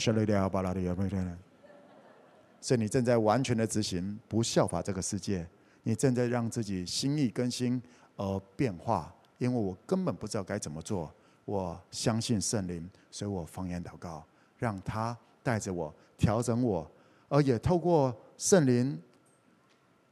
[2.60, 5.46] 所以你正在完全的执行，不效法这个世界，
[5.82, 7.82] 你正在让自己心意更新
[8.16, 9.14] 而变化。
[9.36, 11.12] 因为我根本不知道该怎么做，
[11.44, 14.24] 我相信圣灵，所以我方言祷告，
[14.56, 16.90] 让他带着我调整我，
[17.28, 18.98] 而也透过圣灵，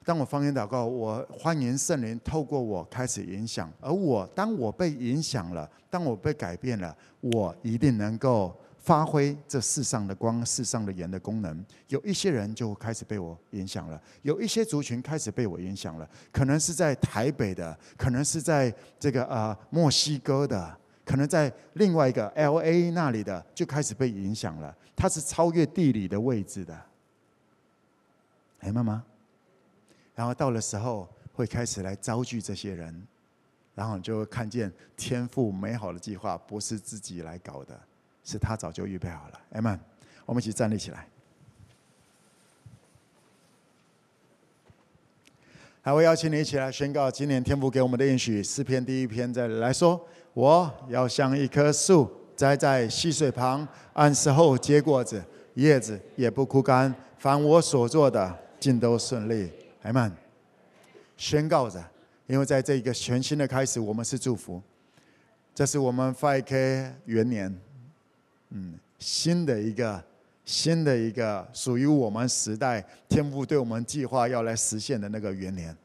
[0.05, 8.55] 当我方言祷告，我欢迎圣灵透过我开始影响，而我当我被影响了，当我被改变了，我一定能够。
[8.83, 16.11] 发挥这世上的光、世上的盐的功能，有一些人就开始被我影响了，有一些族群开始被我影响了。
[16.33, 24.77] 可能是在台北的，可能是在这个啊墨西哥的，可能在另外一个 LA 那里的，就开始被影响了。
[24.97, 26.77] 它是超越地理的位置的，
[28.63, 29.05] 哎，妈妈。
[30.15, 33.07] 然后到了时候，会开始来招聚这些人，
[33.75, 37.79] 然后你就会看见天赋美好的计划不是自己来搞的。
[38.25, 39.79] 是他早就预备好了，Amen。
[40.25, 41.09] 我们一起站立起来。
[45.81, 48.41] 还会邀请你一起来宣告今年天父给我们的应许。
[48.41, 50.01] 诗篇第一篇这里来说
[50.33, 55.21] ：“我要像一棵树栽在溪水旁，按时候结果子，
[55.55, 56.95] 叶子也不枯干。
[57.19, 59.51] 凡我所做的，尽都顺利。
[59.83, 60.13] ”Amen。
[61.17, 61.85] 宣告着，
[62.29, 64.63] 因为在这一个全新的开始，我们是祝福。
[65.53, 67.61] 这是我们 5K 元年，
[68.51, 70.03] 嗯，新的一个
[70.45, 75.77] 新的一个属于我们时代天父对我们计划要来实现的那个元年。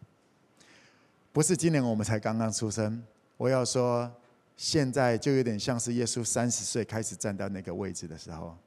[1.33, 3.03] 不是今年我们才刚刚出生，
[3.35, 4.11] 我要说，
[4.55, 8.57] 现在就有点像是耶稣三十岁开始站到那个位置的时候。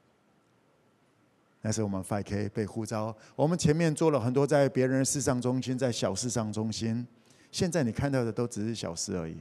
[1.61, 7.05] 那是我们 5K 被呼召，我们前面做了很多在别人事上中心，在小事上中心，
[7.51, 9.37] 现在你看到的都只是小事而已。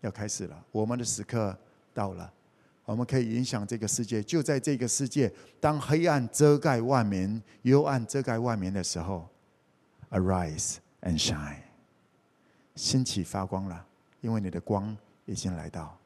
[0.00, 1.56] 要开始了，我们的时刻
[1.94, 2.32] 到了，
[2.84, 4.22] 我们可以影响这个世界。
[4.22, 9.28] 就在这个世界，当黑暗遮盖万民，幽暗遮盖万民的时候
[10.10, 10.76] ，Arise。
[11.04, 11.56] And shine，
[12.76, 13.84] 兴起发光了，
[14.20, 15.98] 因为你的光已经来到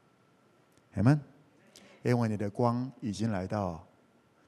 [0.94, 1.18] ，Amen。
[2.02, 3.86] 因为你的光已经来到，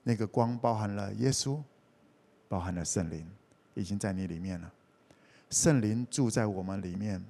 [0.08, 1.60] 那个光包含了耶稣，
[2.48, 3.28] 包含了圣灵，
[3.74, 4.72] 已经在你里面了。
[5.50, 7.22] 圣灵住在我们里面，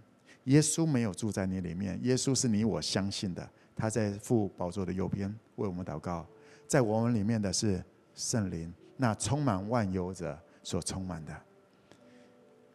[0.44, 1.98] 耶稣没有住在你里面。
[2.04, 6.24] 耶稣是你我相信的，他在父宝座的右边为我们祷告。
[6.68, 7.82] 在我们里面的是
[8.14, 11.36] 圣灵，那充满万有者所充满的。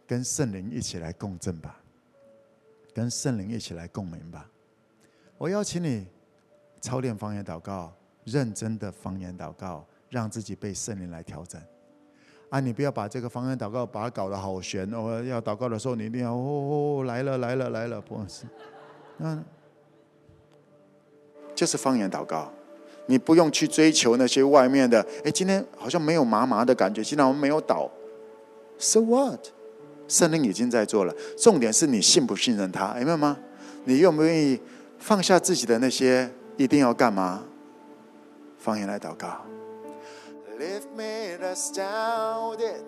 [0.06, 1.80] 跟圣灵一起来共振吧，
[2.94, 4.52] 跟圣灵一起来共鸣吧。
[5.38, 6.06] 我邀请你
[6.82, 7.96] 操练方言祷告，
[8.26, 11.60] 认真的方言祷告，让自己被圣灵来调整。
[12.50, 15.24] 啊，你不要把这个方言祷告把它搞得好悬哦。
[15.24, 18.46] 要祷告的时候，你一定要哦，哦来了来了来了，不是？
[19.18, 19.44] 那
[21.56, 22.52] 就是方言祷告，
[23.08, 25.04] 你不用去追求那些外面的。
[25.26, 27.90] 哎，今天好像没有麻麻的感觉，今天我们没有祷
[28.78, 29.48] ，So what？
[30.08, 33.40] 圣灵已经在做了，重点是你信不信任他，明白吗？
[33.86, 34.62] 你愿不愿意
[35.00, 37.44] 放下自己的那些一定要干嘛？
[38.60, 39.44] 方言来祷告。
[40.58, 42.84] Lift me astounded,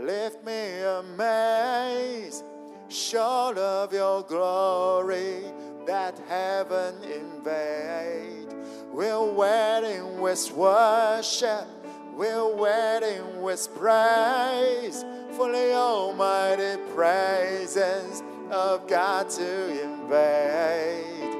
[0.00, 2.44] lift me amazed,
[2.88, 5.44] show of your glory
[5.86, 8.54] that heaven invade.
[8.92, 11.66] We're waiting with worship,
[12.14, 15.04] we're waiting with praise.
[15.38, 21.36] For the almighty presence of God to invade.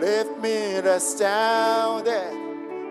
[0.00, 2.32] Lift me astounded,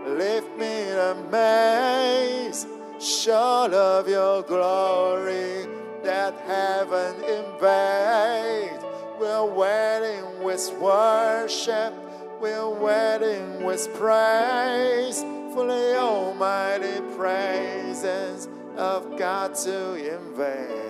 [0.08, 2.68] lift me amazed,
[3.00, 5.68] short of your glory
[6.04, 8.80] that heaven invade.
[9.20, 11.94] We're waiting with worship,
[12.40, 15.22] we're waiting with praise
[15.54, 18.48] for the almighty praises
[18.78, 20.88] of God to invade.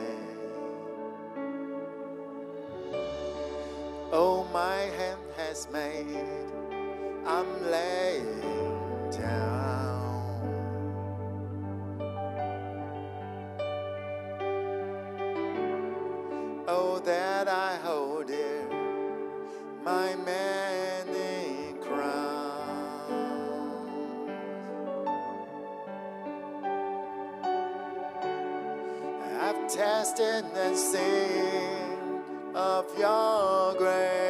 [4.11, 6.05] Oh, my hand has made,
[7.26, 8.76] I'm laying
[16.69, 18.67] Oh, that I hold dear
[19.85, 23.07] my many crowns.
[29.39, 32.21] I've tasted and seen
[32.53, 34.26] of your great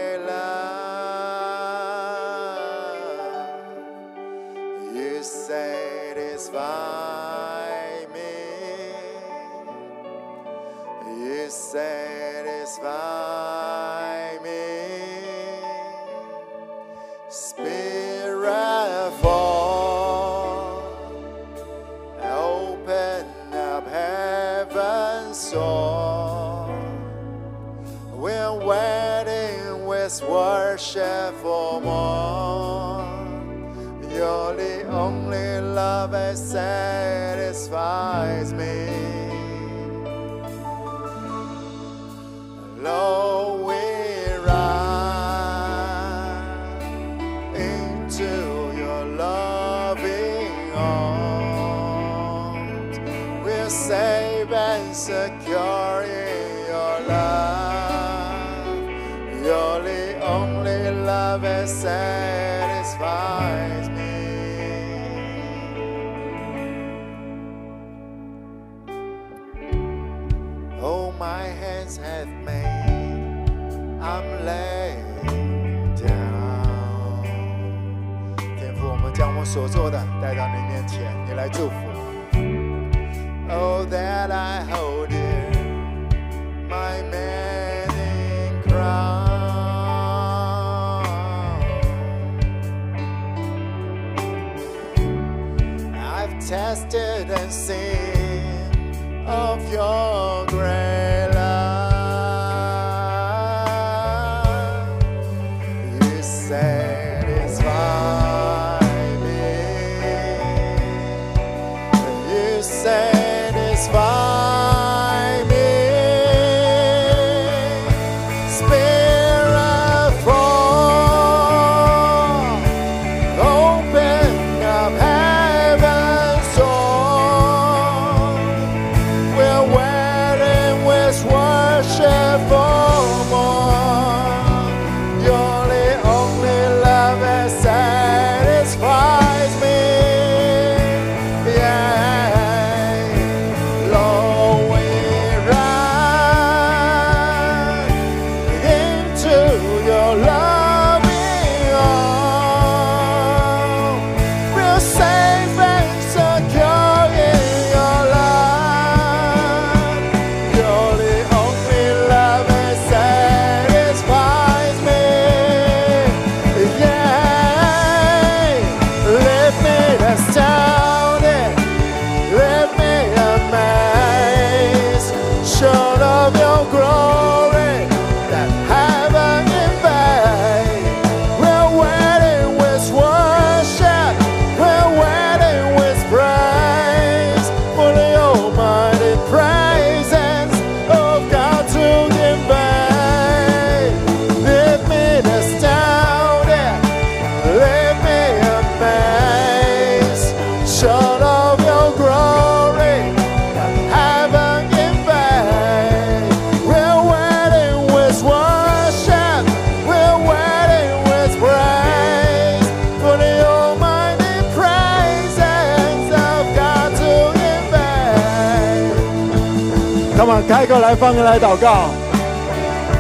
[220.88, 221.90] 来方言来祷告，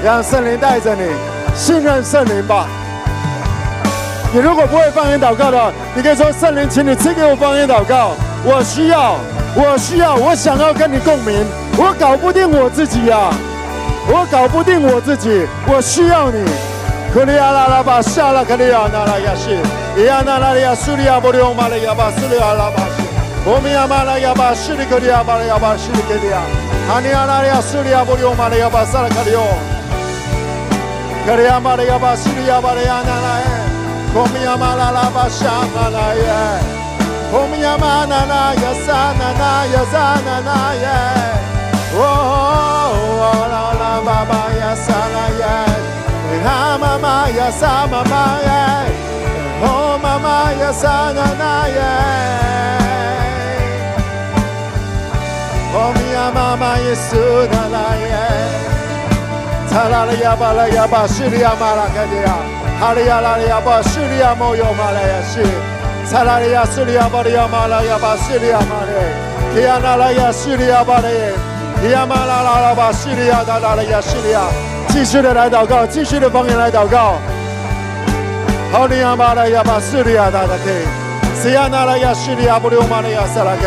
[0.03, 1.03] 让圣灵带着你，
[1.55, 2.67] 信任圣灵吧。
[4.33, 8.11] 你如果不会方言祷告的话，你可以说圣灵，请你赐给我方言祷告。
[8.43, 9.15] 我需要，
[9.55, 11.33] 我需要，我想要跟你共鸣。
[11.77, 13.31] 我搞不定我自己呀、啊，
[14.11, 16.43] 我搞不定我自己，我需要你。
[17.13, 19.57] 克里亚拉拉巴夏拉克里亚那拉亚西，
[19.95, 23.07] 伊亚那拉亚苏里亚布里奥马里亚巴苏里亚拉巴西，
[23.49, 26.41] 欧米亚马拉亚巴西里克里亚巴里亚巴西里克里亚，
[26.87, 29.43] 哈尼亚拉亚苏里亚布里奥马里亚巴萨拉克里奥，
[31.25, 33.57] 克里亚马里亚巴西里亚巴里亚那拉。
[34.17, 36.41] Komiama la la ba shama na ye.
[37.31, 40.99] Komiama na na ya sa na na ya sa na na ye.
[41.93, 42.01] Oh,
[43.27, 45.55] oh la la ba ba ya sa na ye.
[46.45, 48.63] Ha mama ya sa mama ye.
[49.61, 51.93] Oh mama ya sa na na ye.
[56.97, 58.25] Komiama ma yesu na na ye.
[59.69, 62.37] Ta la la ya ba la ya ba shi ya ma la ka ya.
[62.79, 65.41] 哈利亚拉利亚巴西利亚摩尤马来亚西，
[66.07, 68.93] 查拉利亚西利亚巴利亚马拉亚巴西利亚马来，
[69.51, 71.09] 提亚那拉亚西利亚巴来，
[71.81, 74.41] 提亚马拉拉拉巴西利亚达拉利亚西利亚，
[74.89, 77.15] 继续的来祷告，继续的方言来祷告。
[78.71, 80.69] 哈利亚马拉亚巴西利亚达达克，
[81.39, 83.61] 西亚那拉亚西利亚布利欧马来亚萨拉克，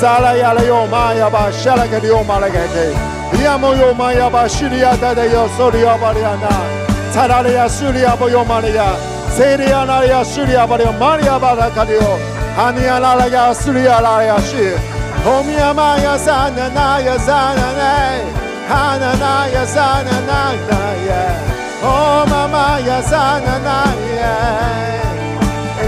[0.00, 2.56] 查拉亚雷欧马亚巴沙拉克利欧马来克，
[3.32, 6.46] 提亚摩尤马亚巴西利亚达达尤索利亚巴利亚那。
[7.12, 8.84] 查拉利亚叙利亚不用玛利亚，
[9.34, 11.16] 塞利亚那利亚叙利亚不用玛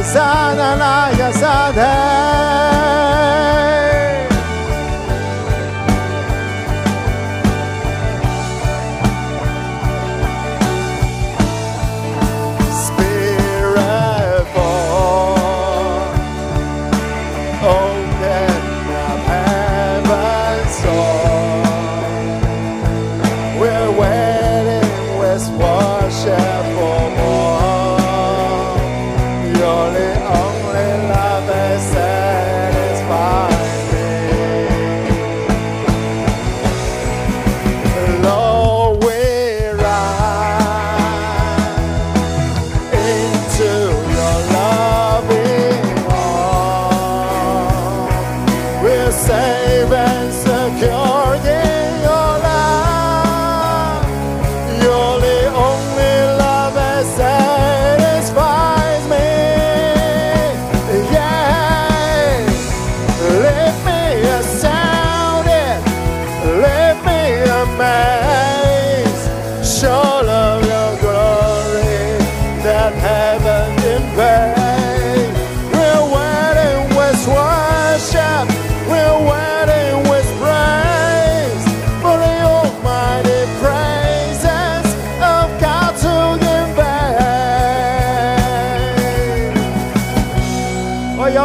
[0.00, 0.12] 利亚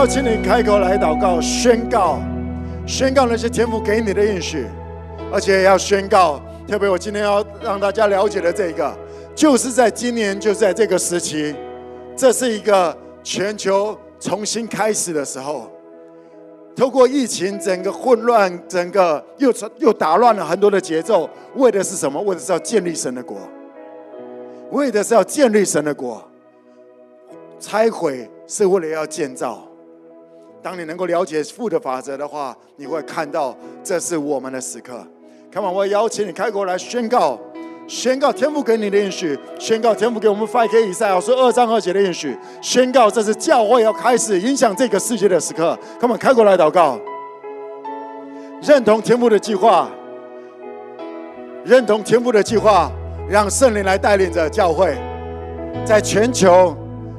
[0.05, 2.19] 请你开口来祷告，宣告，
[2.85, 4.65] 宣告那些天父给你的应许，
[5.31, 6.41] 而且要宣告。
[6.67, 8.93] 特别我今天要让大家了解的这个，
[9.33, 11.55] 就是在今年，就在这个时期，
[12.15, 15.71] 这是一个全球重新开始的时候。
[16.75, 22.21] 透过疫情，整个混乱，整个又又打乱了很多的节奏，为的是什么？
[22.21, 23.37] 为的是要建立神的国，
[24.71, 26.21] 为的是要建立神的国。
[27.59, 29.65] 拆毁是为了要建造。
[30.63, 35.05] 当你能够了解富的法则的话，你会看到这是我们的时刻。
[35.51, 37.37] Come on，我邀请你开口来宣告，
[37.85, 45.77] 宣告天父给你的应许，宣告天父给我们发给以赛亚书二章二节的应许，宣告这是教会要开始影响这个世界的时刻。
[45.99, 46.97] Come on，开口来祷告，
[48.61, 49.89] 认同天父的计划，
[51.65, 52.89] 认同天父的计划，
[53.29, 54.97] 让圣灵来带领着教会，
[55.85, 56.73] 在全球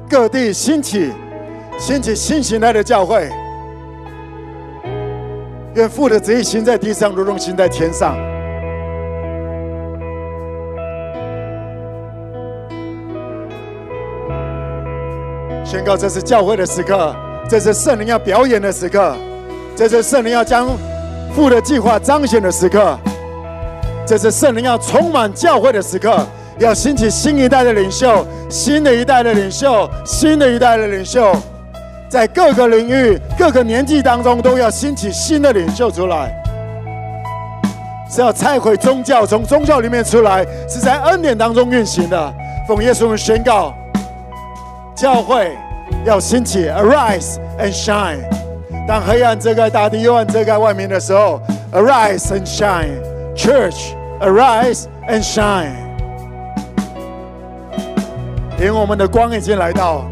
[0.09, 1.11] 各地兴起。
[1.77, 3.29] 兴起新形态的教会，
[5.75, 8.15] 愿父的旨意行在地上，如同行在天上。
[15.65, 17.13] 宣告这是教会的时刻，
[17.49, 19.15] 这是圣灵要表演的时刻，
[19.75, 20.69] 这是圣灵要将
[21.35, 22.97] 父的计划彰显的时刻，
[24.05, 26.25] 这是圣灵要充满教会的时刻，
[26.57, 31.35] 要兴起新一代的领袖，新的一代的领袖，新的一代的领袖。
[32.09, 36.33] 在各个领域、各个年纪当中，都要兴起新的领袖出来。
[38.09, 42.33] 是要拆毁宗教，从宗教里面出来，是在恩典当中运行的。
[42.67, 43.73] 奉耶稣宣告，
[44.95, 45.51] 教会
[46.05, 48.19] 要兴起，arise and shine。
[48.87, 51.41] 当黑暗遮盖大地，幽暗遮盖外面的时候
[51.73, 55.73] ，arise and shine，church，arise and shine。
[58.57, 60.05] 因为我们的光已经来到，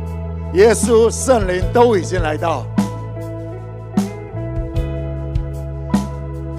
[0.53, 2.63] 耶稣圣灵都已经来到。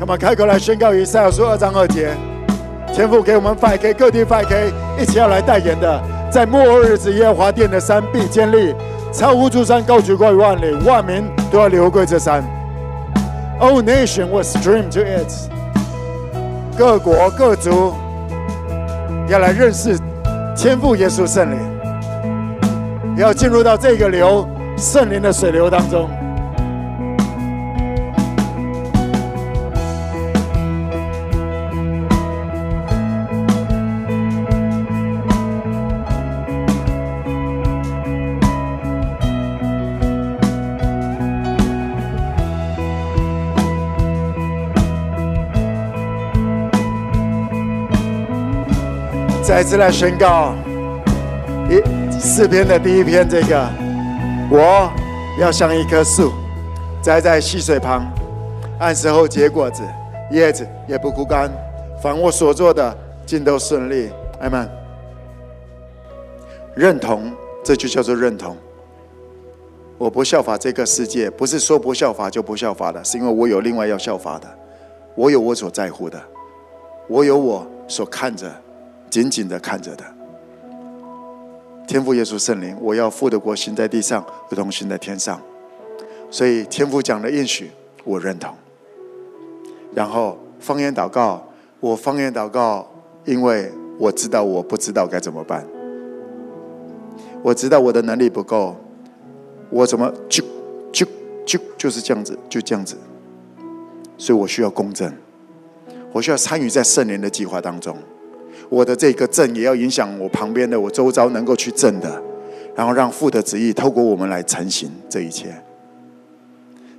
[0.00, 2.10] 我们开口来宣告以赛亚书二章二节，
[2.92, 8.74] 天父给我们 5K 各地 5K 一起要来代言的，在末日子耶华殿的山必建立，
[9.12, 12.44] 超乎诸山，高举过于万里，万民都要流归这山。
[13.60, 15.32] All nation will stream to it。
[16.76, 17.94] 各国各族
[19.28, 19.96] 要来认识
[20.56, 21.58] 天父耶稣圣灵，
[23.16, 26.10] 要进入到这个流圣灵的水流当中。
[49.42, 50.52] 再次来宣告，
[51.70, 51.80] 一
[52.24, 53.68] 四篇的第一篇，这个
[54.50, 54.90] 我
[55.38, 56.32] 要像一棵树，
[57.02, 58.10] 栽在溪水旁，
[58.80, 59.82] 按时候结果子，
[60.30, 61.52] 叶子也不枯干，
[62.02, 62.96] 凡我所做的
[63.26, 64.08] 尽都顺利。
[64.40, 64.66] 阿们，
[66.74, 67.30] 认同，
[67.62, 68.56] 这就叫做认同。
[69.98, 74.48] 我不效法这个世界，不是说不效法就不效法的，是因为我有另外要效法的，
[75.14, 76.18] 我有我所在乎的，
[77.06, 78.50] 我有我所看着。
[79.10, 80.04] 紧紧的看着的，
[81.86, 85.40] 天父耶稣圣灵，我要父的国行在地上，如同行在天上。
[86.30, 87.70] 所以天父讲的应许，
[88.04, 88.54] 我认同。
[89.94, 91.46] 然后方言祷告，
[91.80, 92.90] 我方言祷告，
[93.24, 95.64] 因为我知道我不知道该怎么办，
[97.42, 98.74] 我知道我的能力不够，
[99.70, 100.42] 我怎么就
[100.90, 101.06] 就
[101.46, 102.96] 就就是这样子，就这样子。
[104.16, 105.12] 所以我需要公正，
[106.12, 107.96] 我需要参与在圣灵的计划当中。
[108.68, 112.22] 我的这个正也要影响我旁边的，我周遭能够去正的，
[112.74, 115.54] 然后让父的旨意透过我们来成型这一切，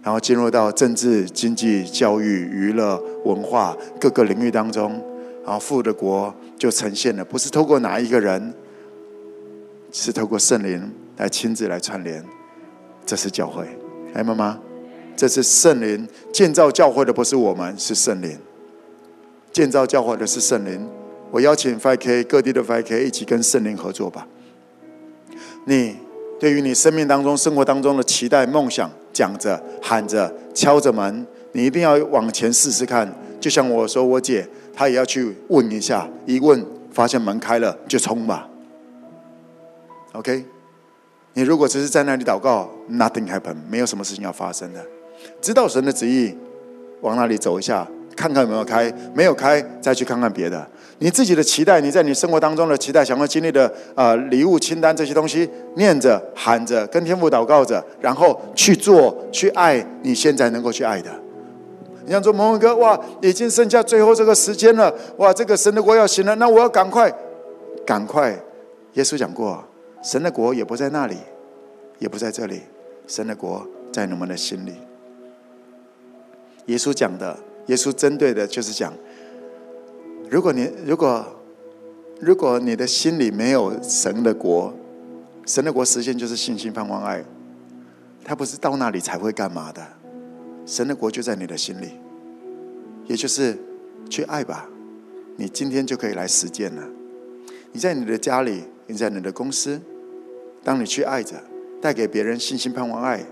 [0.01, 4.91] 然后进入到政治、经济、教育、娱乐、文化各个领域当中，
[5.43, 8.53] 然后父的国就呈现了，不是透过哪一个人，
[9.91, 12.23] 是透过圣灵来亲自来串联，
[13.05, 13.65] 这是教会，
[14.13, 14.59] 哎，妈妈，
[15.15, 18.37] 这是圣灵建造教会的，不是我们，是圣灵
[19.51, 20.87] 建造教会的，是圣灵。
[21.35, 24.25] 我邀请 5K 各地的 5K 一起跟圣灵合作吧。
[25.65, 25.93] 你
[26.39, 33.13] 对于你生命当中、生活当中的期待、梦想，讲着、喊着、敲着门，你一定要往前试试看。
[33.41, 38.47] 就像我说，我姐她也要去问一下，一问发现门开了，就冲吧。
[40.13, 40.45] OK，
[41.33, 44.81] 你如果只是在那里祷告，Nothing happen，没有什么事情要发生的。
[45.41, 46.33] 知道神的旨意，
[47.01, 47.85] 往那里走一下，
[48.15, 50.65] 看看有没有开，没有开，再去看看别的。
[50.99, 61.11] 你自己的期待，你在你生活当中的期待，想要经历的、呃、礼物清单这些东西，念着喊着，跟天父祷告着，然后去做，去爱你现在能够去爱的。
[62.05, 67.13] 你想说，蒙文哥，哇，已经剩下最后这个时间了，哇，这个神的国要行了，那我要赶快，
[67.85, 68.37] 赶快。
[68.93, 69.61] 耶稣讲过，
[70.01, 71.17] 神的国也不在那里，
[71.99, 72.61] 也不在这里，
[73.07, 74.75] 神的国在你们的心里。
[76.67, 77.37] 耶稣讲的，
[77.67, 78.93] 耶稣针对的就是讲。
[80.29, 81.25] 如果你如果
[82.19, 84.73] 如果你的心里没有神的国，
[85.45, 87.23] 神的国实现就是信心、盼望、爱，
[88.23, 89.85] 他不是到那里才会干嘛的。
[90.65, 91.91] 神的国就在你的心里，
[93.05, 93.57] 也就是
[94.09, 94.67] 去爱吧。
[95.35, 96.83] 你今天就可以来实践了。
[97.71, 99.79] 你在你的家里，你在你的公司，
[100.63, 101.35] 当你去爱着，
[101.81, 103.23] 带给别人信心、盼望、爱，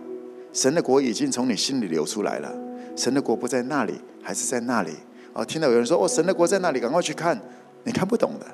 [0.52, 2.54] 神的国已经从你心里流出来了。
[2.96, 3.94] 神的国不在那里，
[4.24, 4.92] 还是在那里。
[5.34, 7.40] 哦，听到有人说：“哦，神的国在那里，赶快去看。”
[7.86, 8.46] 你看不懂的，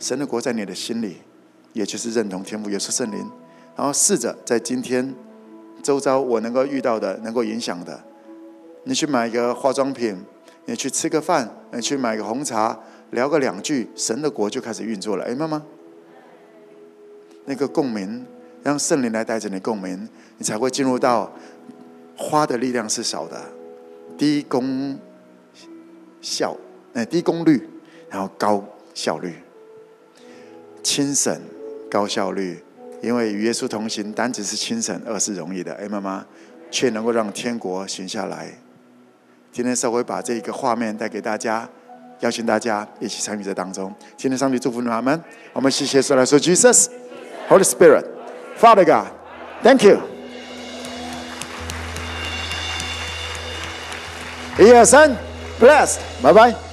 [0.00, 1.18] 神的国在你的心里，
[1.72, 3.30] 也就是认同天父耶稣圣灵。
[3.76, 5.14] 然后试着在今天
[5.84, 8.02] 周遭我能够遇到的、能够影响的，
[8.82, 10.20] 你去买一个化妆品，
[10.64, 12.76] 你去吃个饭，你去买个红茶，
[13.12, 15.24] 聊个两句，神的国就开始运作了。
[15.24, 15.62] 哎，妈妈，
[17.44, 18.26] 那个共鸣，
[18.64, 20.08] 让圣灵来带着你共鸣，
[20.38, 21.30] 你才会进入到
[22.16, 23.40] 花的力量是少的，
[24.18, 24.98] 低功。
[26.20, 26.54] 效，
[26.94, 27.66] 哎，低功率，
[28.10, 28.62] 然后高
[28.92, 29.36] 效率，
[30.82, 31.40] 轻省
[31.88, 32.58] 高效率，
[33.00, 35.72] 因为与耶稣同行，单只是轻省，二是容易的。
[35.74, 36.26] 哎，妈妈，
[36.72, 38.52] 却能够让天国行下来，
[39.52, 41.70] 今天稍微把这个画面带给大家，
[42.20, 43.94] 邀请大家一起参与在当中。
[44.16, 45.22] 今天上帝祝福你们，
[45.52, 50.17] 我们谢谢说来说 Jesus，Holy Spirit，Father God，Thank you。
[54.58, 55.16] 一二三
[55.60, 56.67] ，Blessed，拜拜。